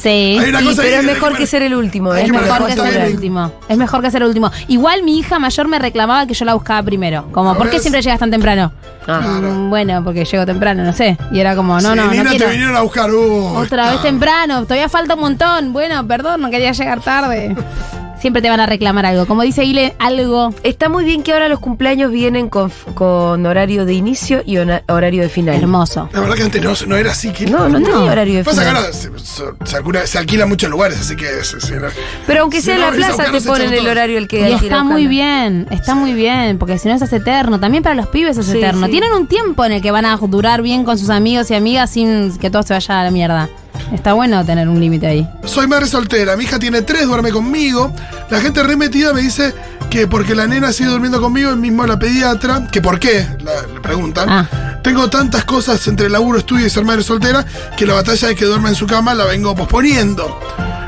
Sí. 0.01 0.39
Hay 0.41 0.49
una 0.51 0.59
Sí, 0.61 0.65
cosa 0.67 0.83
pero 0.83 0.95
es 0.97 1.01
que- 1.01 1.07
mejor 1.15 1.37
que 1.37 1.47
ser 1.47 1.63
el 1.63 1.75
último, 1.75 2.13
hay 2.13 2.21
¿eh? 2.23 2.27
Es 2.27 2.33
que 2.33 2.39
mejor 2.39 2.61
manejar 2.61 2.67
que 2.87 2.93
ser 2.93 3.03
el 3.03 3.15
último. 3.15 3.53
Es 3.69 3.77
mejor 3.79 4.03
que 4.03 4.11
ser 4.11 4.23
el 4.23 4.29
último. 4.29 4.51
Igual 4.69 5.03
mi 5.03 5.19
hija 5.19 5.39
mayor 5.39 5.69
me 5.69 5.79
reclamaba 5.79 6.27
que 6.27 6.35
yo 6.35 6.45
la 6.45 6.55
buscaba 6.55 6.83
primero. 6.83 7.27
Como, 7.33 7.55
¿por 7.57 7.67
qué 7.69 7.75
¿Ves? 7.77 7.83
siempre 7.83 8.03
llegas 8.03 8.19
tan 8.21 8.31
temprano? 8.31 8.73
Ah. 9.07 9.21
Mm, 9.21 9.71
bueno, 9.71 10.03
porque 10.05 10.25
llego 10.25 10.45
temprano, 10.47 10.85
no 10.85 10.93
sé. 10.93 11.17
Y 11.33 11.41
era 11.41 11.57
como, 11.57 11.75
no, 11.81 11.91
Sí, 11.91 11.97
no, 11.97 12.05
no 12.05 12.11
quiero. 12.11 12.31
te 12.47 12.47
vinieron 12.51 12.77
a 12.77 12.81
buscar. 12.83 13.11
Otra 13.11 13.91
vez 13.93 14.03
temprano, 14.03 14.63
todavía 14.65 14.89
falta 14.89 15.15
un 15.15 15.21
montón. 15.21 15.73
Bueno, 15.73 16.07
perdón, 16.07 16.41
no 16.43 16.51
quería 16.51 16.73
llegar 16.73 17.01
tarde. 17.01 17.57
Siempre 18.21 18.43
te 18.43 18.51
van 18.51 18.59
a 18.61 18.67
reclamar 18.67 19.07
algo. 19.07 19.27
Como 19.27 19.43
dice 19.43 19.65
Ile, 19.65 19.95
algo. 19.99 20.53
Está 20.65 20.89
muy 20.89 21.05
bien 21.05 21.23
que 21.23 21.33
ahora 21.33 21.49
los 21.49 21.61
cumpleaños 21.61 22.11
vienen 22.11 22.49
con, 22.49 22.73
con 22.95 23.47
horario 23.47 23.85
de 23.85 23.95
inicio 23.95 24.43
y 24.45 24.57
horario 24.59 25.23
de 25.23 25.29
final. 25.29 25.55
Hermoso. 25.55 26.09
La 26.13 26.21
verdad 26.21 26.35
que 26.35 26.43
antes 26.43 26.63
no, 26.63 26.73
no 26.89 26.97
era 26.97 27.13
así. 27.13 27.31
Que 27.33 27.47
No, 27.47 27.69
no 27.69 27.79
tenía 27.81 28.11
horario 28.11 28.39
de 28.39 28.45
Pasa 28.45 28.63
que 28.63 28.69
final. 28.69 28.83
ahora 28.85 28.93
se, 28.93 29.11
se, 29.19 29.45
se 29.65 29.77
alquila, 29.77 30.07
se 30.07 30.19
alquilan 30.19 30.49
muchos 30.49 30.69
lugares, 30.71 30.99
así 31.01 31.15
que. 31.17 31.27
se- 31.45 31.61
se- 31.61 31.79
Pero 32.27 32.43
aunque 32.43 32.61
sea 32.61 32.75
en 32.75 32.81
no 32.81 32.91
la 32.91 32.97
plaza, 32.97 33.31
te 33.31 33.41
ponen 33.41 33.73
el 33.73 33.87
horario 33.87 34.19
el 34.19 34.27
que 34.27 34.41
Y 34.41 34.45
hay 34.45 34.57
que 34.57 34.67
está 34.67 34.83
muy 34.83 35.07
bien, 35.07 35.67
está 35.71 35.95
muy 35.95 36.13
bien, 36.13 36.59
porque 36.59 36.79
si 36.79 36.89
no 36.89 36.99
se 36.99 37.05
hace 37.05 37.17
eterno. 37.17 37.61
También 37.61 37.83
para 37.83 37.95
los 37.95 38.09
pibes 38.09 38.37
es 38.37 38.47
Sí, 38.47 38.59
eterno. 38.59 38.87
sí. 38.87 38.93
Tienen 38.93 39.13
un 39.13 39.27
tiempo 39.29 39.65
en 39.65 39.73
el 39.73 39.83
que 39.83 39.91
van 39.91 40.05
a 40.07 40.17
durar 40.17 40.63
bien 40.63 40.85
con 40.85 40.99
sus 40.99 41.11
amigos 41.11 41.51
y 41.51 41.55
amigas 41.55 41.91
sin 41.91 42.37
que 42.39 42.51
todo 42.51 42.63
se 42.65 42.75
vaya 42.75 43.01
a 43.01 43.05
la 43.05 43.11
mierda. 43.11 43.49
Está 43.92 44.12
bueno 44.12 44.44
tener 44.44 44.68
un 44.68 44.81
límite 44.81 45.07
ahí. 45.07 45.29
Soy 45.44 45.66
madre 45.66 45.87
soltera, 45.87 46.37
mi 46.37 46.44
hija 46.44 46.59
tiene 46.59 46.83
tres, 46.83 47.07
duerme 47.07 47.31
conmigo. 47.31 47.92
La 48.31 48.40
gente 48.40 48.62
remetida 48.62 49.12
me 49.12 49.22
dice 49.22 49.55
que 49.90 50.07
porque 50.07 50.35
la 50.35 50.46
nena 50.46 50.72
sigue 50.72 50.90
durmiendo 50.90 51.20
conmigo, 51.20 51.51
el 51.51 51.57
mismo 51.57 51.87
la 51.87 51.98
pediatra, 51.98 52.66
que 52.70 52.83
por 52.83 52.98
qué, 53.01 53.27
la- 53.42 53.66
le 53.72 53.81
preguntan. 53.81 54.29
Ah. 54.29 54.48
Tengo 54.83 55.09
tantas 55.09 55.44
cosas 55.44 55.87
entre 55.88 56.09
laburo, 56.11 56.38
estudio 56.38 56.66
y 56.66 56.70
ser 56.70 56.85
madre 56.85 57.03
soltera 57.03 57.44
que 57.77 57.87
la 57.87 57.94
batalla 57.94 58.29
de 58.29 58.35
que 58.35 58.44
duerma 58.44 58.68
en 58.68 58.74
su 58.74 58.87
cama 58.87 59.14
la 59.14 59.24
vengo 59.24 59.55
posponiendo. 59.55 60.38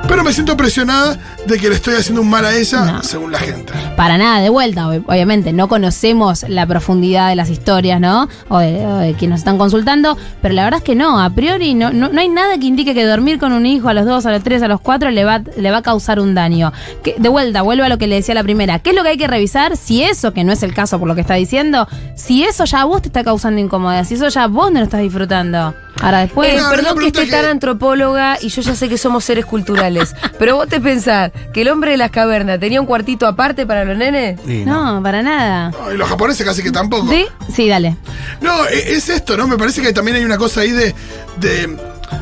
Pero 0.07 0.23
me 0.25 0.33
siento 0.33 0.57
presionada 0.57 1.17
de 1.47 1.59
que 1.59 1.69
le 1.69 1.75
estoy 1.75 1.95
haciendo 1.95 2.21
un 2.23 2.31
mal 2.31 2.45
a 2.45 2.55
ella, 2.55 2.85
No. 2.85 3.03
según 3.03 3.33
la 3.33 3.39
gente. 3.39 3.73
Para 3.97 4.19
nada, 4.19 4.41
de 4.41 4.51
vuelta, 4.51 4.87
ob- 4.89 5.05
obviamente, 5.07 5.53
no 5.53 5.69
conocemos 5.69 6.45
la 6.49 6.67
profundidad 6.67 7.29
de 7.29 7.37
las 7.37 7.51
historias, 7.51 8.01
¿no? 8.01 8.29
O 8.49 8.59
de, 8.59 8.87
o 8.87 8.97
de 8.99 9.15
quienes 9.15 9.31
nos 9.31 9.41
están 9.41 9.59
consultando, 9.59 10.17
pero 10.43 10.55
la 10.55 10.65
verdad 10.65 10.79
es 10.79 10.85
que 10.85 10.95
no, 10.95 11.21
a 11.21 11.31
priori 11.31 11.75
no, 11.75 11.91
no, 11.93 12.09
no 12.09 12.21
hay 12.21 12.29
nada 12.29 12.59
que 12.59 12.67
indique 12.67 12.95
que 12.95 13.05
dormir 13.05 13.39
con 13.39 13.53
un 13.53 13.67
hijo 13.67 13.89
a 13.89 13.95
los 13.95 14.07
dos, 14.07 14.27
a 14.27 14.31
los 14.33 14.43
tres, 14.43 14.63
a 14.63 14.69
los 14.69 14.81
cuatro 14.81 15.11
le 15.11 15.25
va, 15.25 15.41
le 15.57 15.71
va 15.71 15.79
a 15.79 15.83
causar 15.83 16.21
un 16.21 16.35
daño. 16.35 16.73
Que, 17.03 17.17
de 17.19 17.29
vuelta, 17.29 17.63
vuelvo 17.63 17.85
a 17.85 17.89
lo 17.89 17.99
que 17.99 18.07
le 18.07 18.17
decía 18.17 18.35
la 18.35 18.43
primera, 18.45 18.79
¿qué 18.79 18.91
es 18.91 18.97
lo 18.97 19.03
que 19.03 19.09
hay 19.11 19.19
que 19.19 19.27
revisar? 19.27 19.77
Si 19.77 20.03
eso, 20.03 20.33
que 20.33 20.45
no 20.45 20.53
es 20.53 20.63
el 20.63 20.75
caso 20.75 20.99
por 20.99 21.09
lo 21.09 21.15
que 21.15 21.23
está 21.23 21.35
diciendo, 21.35 21.89
si 22.15 22.45
eso 22.45 22.65
ya 22.65 22.83
a 22.83 22.85
vos 22.85 23.03
te 23.03 23.09
está 23.09 23.25
causando 23.25 23.61
incomodidad, 23.61 24.05
si 24.05 24.15
eso 24.15 24.29
ya 24.29 24.47
vos 24.47 24.71
no 24.71 24.79
lo 24.79 24.85
estás 24.85 25.01
disfrutando. 25.01 25.75
Ahora 26.03 26.21
después... 26.21 26.55
Eh, 26.55 26.63
perdón 26.71 26.99
que 26.99 27.07
esté 27.09 27.25
que- 27.27 27.31
tan 27.31 27.45
antropóloga 27.47 28.39
y 28.41 28.49
yo 28.49 28.63
ya 28.63 28.75
sé 28.75 28.89
que 28.89 28.97
somos 28.99 29.25
seres 29.25 29.45
culturales. 29.45 30.15
pero 30.39 30.57
vos 30.57 30.69
te 30.69 30.81
pensás 30.81 31.31
que 31.53 31.63
el 31.63 31.69
hombre 31.69 31.93
de 31.93 31.97
las 31.97 32.11
cavernas 32.11 32.59
tenía 32.61 32.81
un 32.81 32.87
cuartito 32.87 33.27
aparte 33.27 33.67
para 33.67 33.85
los 33.85 33.97
nenes. 33.97 34.39
Sí, 34.47 34.65
no. 34.65 34.95
no, 34.97 35.03
para 35.03 35.23
nada. 35.23 35.71
No, 35.71 35.93
y 35.93 35.97
los 35.97 36.09
japoneses 36.09 36.47
casi 36.47 36.63
que 36.63 36.71
tampoco. 36.71 37.11
¿Sí? 37.11 37.27
Sí, 37.53 37.69
dale. 37.69 37.97
No, 38.41 38.67
e- 38.67 38.93
es 38.95 39.09
esto, 39.09 39.37
¿no? 39.37 39.47
Me 39.49 39.57
parece 39.59 39.83
que 39.83 39.93
también 39.93 40.17
hay 40.17 40.25
una 40.25 40.39
cosa 40.39 40.61
ahí 40.61 40.71
de. 40.71 40.95
de 41.39 41.77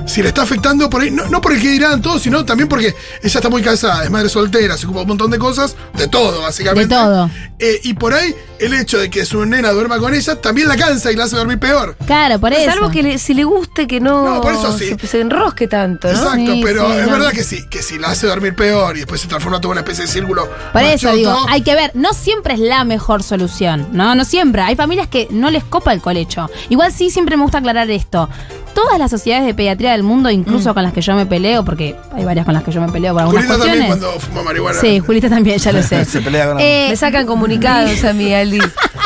si 0.07 0.23
le 0.23 0.29
está 0.29 0.43
afectando 0.43 0.89
por 0.91 1.03
ahí, 1.03 1.11
no, 1.11 1.27
no 1.27 1.41
por 1.41 1.53
el 1.53 1.61
que 1.61 1.71
dirán 1.71 2.01
todos, 2.03 2.23
sino 2.23 2.45
también 2.45 2.69
porque 2.69 2.89
ella 3.23 3.39
está 3.39 3.49
muy 3.49 3.63
casada, 3.63 4.05
es 4.05 4.11
madre 4.11 4.29
soltera, 4.29 4.77
se 4.77 4.87
ocupa 4.87 5.03
un 5.03 5.09
montón 5.09 5.31
de 5.31 5.39
cosas, 5.39 5.77
de 5.97 6.09
todo, 6.09 6.43
básicamente. 6.43 6.95
De 6.95 7.01
todo. 7.01 7.31
Eh, 7.59 7.81
y 7.85 7.95
por 7.95 8.15
ahí, 8.15 8.35
el 8.61 8.73
hecho 8.75 8.99
de 8.99 9.11
que 9.11 9.25
su 9.27 9.45
nena 9.45 9.71
duerma 9.73 9.99
con 9.99 10.15
ella 10.15 10.41
también 10.41 10.69
la 10.69 10.77
cansa 10.77 11.11
y 11.13 11.17
la 11.17 11.25
hace 11.25 11.37
dormir 11.37 11.59
peor. 11.59 11.97
Claro, 12.07 12.39
por 12.39 12.53
eso. 12.53 12.71
Salvo 12.71 12.91
que 12.91 13.03
le- 13.03 13.19
si 13.19 13.35
le 13.35 13.45
guste 13.45 13.87
que 13.87 14.01
no, 14.01 14.37
No, 14.37 14.41
por 14.41 14.53
eso 14.53 14.77
sí. 14.79 14.95
se, 15.01 15.07
se 15.07 15.21
enrosque 15.21 15.67
tanto, 15.69 16.09
¿no? 16.09 16.15
Exacto, 16.15 16.53
Sí, 16.53 16.61
pero 16.65 16.87
sí, 16.93 16.99
es 16.99 17.07
no. 17.07 17.13
verdad 17.13 17.33
que 17.33 17.45
sí, 17.45 17.65
que 17.69 17.83
si 17.83 17.99
la 17.99 18.09
hace 18.09 18.27
dormir 18.27 18.55
peor 18.55 18.97
y 18.97 19.01
después 19.01 19.21
se 19.21 19.27
transforma 19.29 19.61
toda 19.61 19.73
una 19.73 19.81
especie 19.81 20.05
de 20.07 20.11
círculo. 20.11 20.49
Por 20.73 20.83
eso 20.83 21.13
digo, 21.13 21.37
hay 21.49 21.63
que 21.63 21.75
ver, 21.75 21.91
no 21.95 22.13
siempre 22.13 22.55
es 22.55 22.61
la 22.61 22.85
mejor 22.85 23.23
solución, 23.23 23.89
¿no? 23.93 24.15
No 24.15 24.25
siempre. 24.25 24.63
Hay 24.63 24.77
familias 24.77 25.09
que 25.09 25.29
no 25.31 25.51
les 25.51 25.65
copa 25.65 25.93
el 25.93 26.01
colecho. 26.01 26.49
Igual 26.69 26.93
sí, 26.93 27.11
siempre 27.11 27.37
me 27.37 27.43
gusta 27.43 27.59
aclarar 27.59 27.91
esto. 27.91 28.29
Todas 28.79 28.97
las 29.01 29.11
sociedades 29.11 29.45
de 29.45 29.55
pediatría 29.55 29.91
del 29.91 30.05
mundo, 30.05 30.31
incluso 30.31 30.73
con 30.73 30.85
las 30.85 30.93
que 30.93 31.01
yo 31.01 31.13
me 31.17 31.27
peleo, 31.27 31.65
porque 31.65 31.97
hay 32.15 32.25
varias 32.25 32.45
con 32.45 32.55
las 32.55 32.63
que 32.63 32.71
yo 32.71 32.81
me 32.81 32.89
peleo 32.93 33.13
por 33.13 33.23
algunas 33.23 33.45
Julita 33.45 33.65
también 33.65 33.87
cuestiones. 33.87 34.07
cuando 34.13 34.21
fuma 34.21 34.43
marihuana. 34.45 34.81
Sí, 34.81 35.01
Julita 35.01 35.29
también, 35.29 35.59
ya 35.59 35.73
lo 35.73 35.83
sé. 35.83 36.05
Se 36.05 36.21
pelea 36.21 36.47
con 36.47 36.61
Eh, 36.61 36.87
Me 36.91 36.97
sacan 36.97 37.27
comunicados 37.27 38.05
a 38.05 38.13
mí, 38.13 38.33
Aldi. 38.35 38.61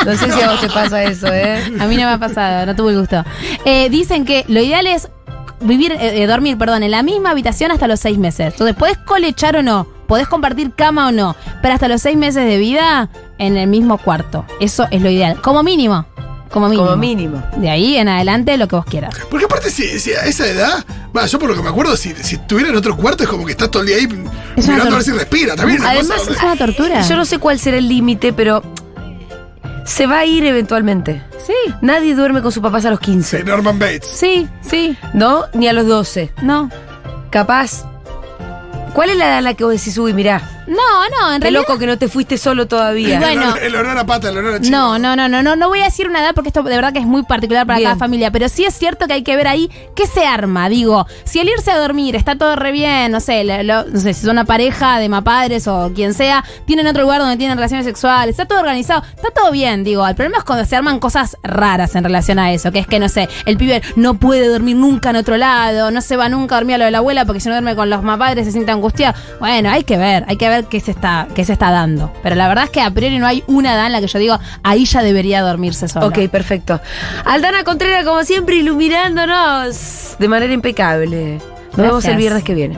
No 0.05 0.15
sé 0.15 0.31
si 0.31 0.41
a 0.41 0.51
vos 0.51 0.61
te 0.61 0.67
pasa 0.69 1.03
eso, 1.03 1.25
¿eh? 1.33 1.57
A 1.79 1.87
mí 1.87 1.95
no 1.95 2.03
me 2.03 2.11
ha 2.11 2.19
pasado, 2.19 2.67
no 2.67 2.75
tuve 2.75 2.91
el 2.91 2.99
gusto. 2.99 3.23
Eh, 3.65 3.89
dicen 3.89 4.25
que 4.25 4.45
lo 4.47 4.61
ideal 4.61 4.85
es 4.85 5.09
vivir, 5.61 5.91
eh, 5.93 6.21
eh, 6.21 6.27
dormir, 6.27 6.55
perdón, 6.59 6.83
en 6.83 6.91
la 6.91 7.01
misma 7.01 7.31
habitación 7.31 7.71
hasta 7.71 7.87
los 7.87 7.99
seis 7.99 8.19
meses. 8.19 8.51
Entonces, 8.53 8.75
podés 8.75 8.99
colechar 8.99 9.55
o 9.55 9.63
no, 9.63 9.87
podés 10.07 10.27
compartir 10.27 10.71
cama 10.75 11.07
o 11.07 11.11
no, 11.11 11.35
pero 11.63 11.73
hasta 11.73 11.87
los 11.87 11.99
seis 12.01 12.15
meses 12.15 12.45
de 12.45 12.57
vida 12.57 13.09
en 13.39 13.57
el 13.57 13.67
mismo 13.67 13.97
cuarto. 13.97 14.45
Eso 14.59 14.85
es 14.91 15.01
lo 15.01 15.09
ideal. 15.09 15.41
Como 15.41 15.63
mínimo. 15.63 16.05
Como 16.53 16.69
mínimo. 16.69 16.85
Como 16.85 16.97
mínimo. 16.97 17.43
De 17.57 17.69
ahí 17.69 17.97
en 17.97 18.07
adelante 18.07 18.55
lo 18.57 18.67
que 18.67 18.75
vos 18.75 18.85
quieras. 18.85 19.15
Porque 19.29 19.45
aparte, 19.45 19.71
si, 19.71 19.99
si 19.99 20.13
a 20.13 20.25
esa 20.25 20.47
edad, 20.47 20.85
va, 21.15 21.25
yo 21.25 21.39
por 21.39 21.49
lo 21.49 21.55
que 21.55 21.63
me 21.63 21.69
acuerdo, 21.69 21.97
si, 21.97 22.13
si 22.21 22.35
estuviera 22.35 22.69
en 22.69 22.75
otro 22.75 22.95
cuarto, 22.95 23.23
es 23.23 23.29
como 23.29 23.43
que 23.45 23.53
estás 23.53 23.71
todo 23.71 23.81
el 23.81 23.87
día 23.87 23.97
ahí 23.97 24.07
Es 24.55 24.67
mirando 24.67 24.91
a 24.93 24.97
ver 24.97 25.03
si 25.03 25.11
respira. 25.11 25.55
También 25.55 25.77
es 25.77 25.81
una 25.83 25.91
Además, 25.91 26.19
cosa 26.19 26.31
Es 26.33 26.43
una 26.43 26.55
tortura. 26.55 27.01
Yo 27.01 27.17
no 27.17 27.25
sé 27.25 27.39
cuál 27.39 27.57
será 27.57 27.77
el 27.77 27.89
límite, 27.89 28.33
pero 28.33 28.61
se 29.85 30.05
va 30.05 30.19
a 30.19 30.25
ir 30.25 30.45
eventualmente. 30.45 31.23
Sí, 31.45 31.73
Nadie 31.81 32.15
duerme 32.15 32.41
con 32.41 32.51
sus 32.51 32.61
papás 32.63 32.85
a 32.85 32.89
los 32.91 32.99
15, 32.99 33.39
Sí, 33.39 33.43
Norman 33.43 33.79
Bates. 33.79 34.05
sí, 34.07 34.47
sí. 34.61 34.95
¿no? 35.13 35.45
Ni 35.53 35.67
a 35.67 35.73
los 35.73 35.87
12. 35.87 36.31
No. 36.43 36.69
Capaz. 37.31 37.83
¿Cuál 38.93 39.09
es 39.09 39.17
la 39.17 39.25
edad 39.25 39.37
en 39.39 39.43
la 39.45 39.53
que 39.55 39.63
vos 39.63 39.73
decís, 39.73 39.97
uy, 39.97 40.13
mirá, 40.13 40.62
No, 40.67 40.75
no, 41.09 41.33
en 41.33 41.41
qué 41.41 41.45
realidad. 41.49 41.61
loco 41.67 41.77
que 41.79 41.85
no 41.87 41.97
te 41.97 42.07
fuiste 42.07 42.37
solo 42.37 42.67
todavía? 42.67 43.15
Y 43.15 43.19
bueno. 43.19 43.55
El, 43.57 43.63
el 43.63 43.75
olor 43.75 43.97
a 43.97 44.05
pata, 44.05 44.29
el 44.29 44.37
olor 44.37 44.55
a 44.55 44.61
chivo. 44.61 44.71
No, 44.75 44.97
no, 44.99 45.15
no, 45.15 45.27
no, 45.27 45.43
no, 45.43 45.55
no 45.55 45.67
voy 45.69 45.81
a 45.81 45.85
decir 45.85 46.07
una 46.07 46.19
edad 46.21 46.33
porque 46.33 46.49
esto 46.49 46.63
de 46.63 46.75
verdad 46.75 46.93
que 46.93 46.99
es 46.99 47.05
muy 47.05 47.23
particular 47.23 47.65
para 47.65 47.79
Bien. 47.79 47.89
cada 47.89 47.99
familia, 47.99 48.31
pero 48.31 48.47
sí 48.49 48.63
es 48.65 48.73
cierto 48.73 49.07
que 49.07 49.13
hay 49.13 49.23
que 49.23 49.35
ver 49.35 49.47
ahí 49.47 49.69
qué 49.95 50.05
se 50.07 50.25
arma. 50.25 50.69
Digo, 50.69 51.05
si 51.25 51.39
el 51.39 51.49
irse 51.49 51.71
a 51.71 51.77
dormir 51.77 52.15
está 52.15 52.35
todo 52.37 52.55
re 52.55 52.71
bien, 52.71 53.11
no 53.11 53.19
sé, 53.19 53.43
lo- 53.43 53.63
lo- 53.63 53.83
no 53.85 53.99
sé, 53.99 54.13
si 54.13 54.21
son 54.21 54.31
una 54.31 54.45
pareja 54.45 54.99
de 54.99 55.09
mapadres 55.09 55.67
o 55.67 55.91
quien 55.93 56.13
sea, 56.13 56.43
tienen 56.65 56.87
otro 56.87 57.01
lugar 57.03 57.19
donde 57.19 57.37
tienen 57.37 57.57
relaciones 57.57 57.85
sexuales, 57.85 58.31
está 58.33 58.45
todo 58.45 58.59
organizado, 58.59 59.03
está 59.15 59.29
todo 59.31 59.51
bien, 59.51 59.83
digo. 59.83 60.07
El 60.07 60.15
problema 60.15 60.37
es 60.39 60.43
cuando 60.43 60.65
se 60.65 60.75
arman 60.75 60.99
cosas 60.99 61.37
raras 61.43 61.95
en 61.95 62.03
relación 62.03 62.39
a 62.39 62.51
eso, 62.53 62.71
que 62.71 62.79
es 62.79 62.87
que, 62.87 62.99
no 62.99 63.09
sé, 63.09 63.27
el 63.45 63.57
pibe 63.57 63.81
no 63.95 64.15
puede 64.15 64.47
dormir 64.47 64.75
nunca 64.75 65.09
en 65.09 65.17
otro 65.17 65.37
lado, 65.37 65.91
no 65.91 66.01
se 66.01 66.15
va 66.17 66.29
nunca 66.29 66.55
a 66.55 66.59
dormir 66.59 66.75
a 66.75 66.77
lo 66.79 66.85
de 66.85 66.91
la 66.91 66.97
abuela 66.99 67.25
porque 67.25 67.39
si 67.39 67.49
no 67.49 67.55
duerme 67.55 67.75
con 67.75 67.89
los 67.89 68.01
mapadres 68.03 68.45
se 68.45 68.51
siente 68.51 68.71
angustiado. 68.71 69.13
Bueno, 69.39 69.69
hay 69.69 69.83
que 69.83 69.97
ver, 69.97 70.25
hay 70.27 70.37
que 70.37 70.49
ver 70.55 70.65
qué 70.65 70.79
se 70.79 70.91
está, 70.91 71.27
qué 71.35 71.45
se 71.45 71.53
está 71.53 71.71
dando. 71.71 72.11
Pero 72.23 72.35
la 72.35 72.47
verdad 72.47 72.65
es 72.65 72.69
que 72.69 72.81
a 72.81 72.91
priori 72.91 73.19
no 73.19 73.27
hay 73.27 73.43
una 73.47 73.73
edad 73.73 73.85
en 73.85 73.91
la 73.91 74.01
que 74.01 74.07
yo 74.07 74.19
digo, 74.19 74.39
ahí 74.63 74.85
ya 74.85 75.03
debería 75.03 75.41
dormirse 75.41 75.87
sola. 75.87 76.07
Ok, 76.07 76.29
perfecto. 76.29 76.79
Aldana 77.25 77.63
Contreras, 77.63 78.05
como 78.05 78.23
siempre, 78.23 78.55
iluminándonos 78.55 80.15
de 80.19 80.27
manera 80.27 80.53
impecable. 80.53 81.39
Nos 81.75 81.87
vemos 81.87 82.05
el 82.05 82.17
viernes 82.17 82.43
que 82.43 82.53
viene. 82.53 82.71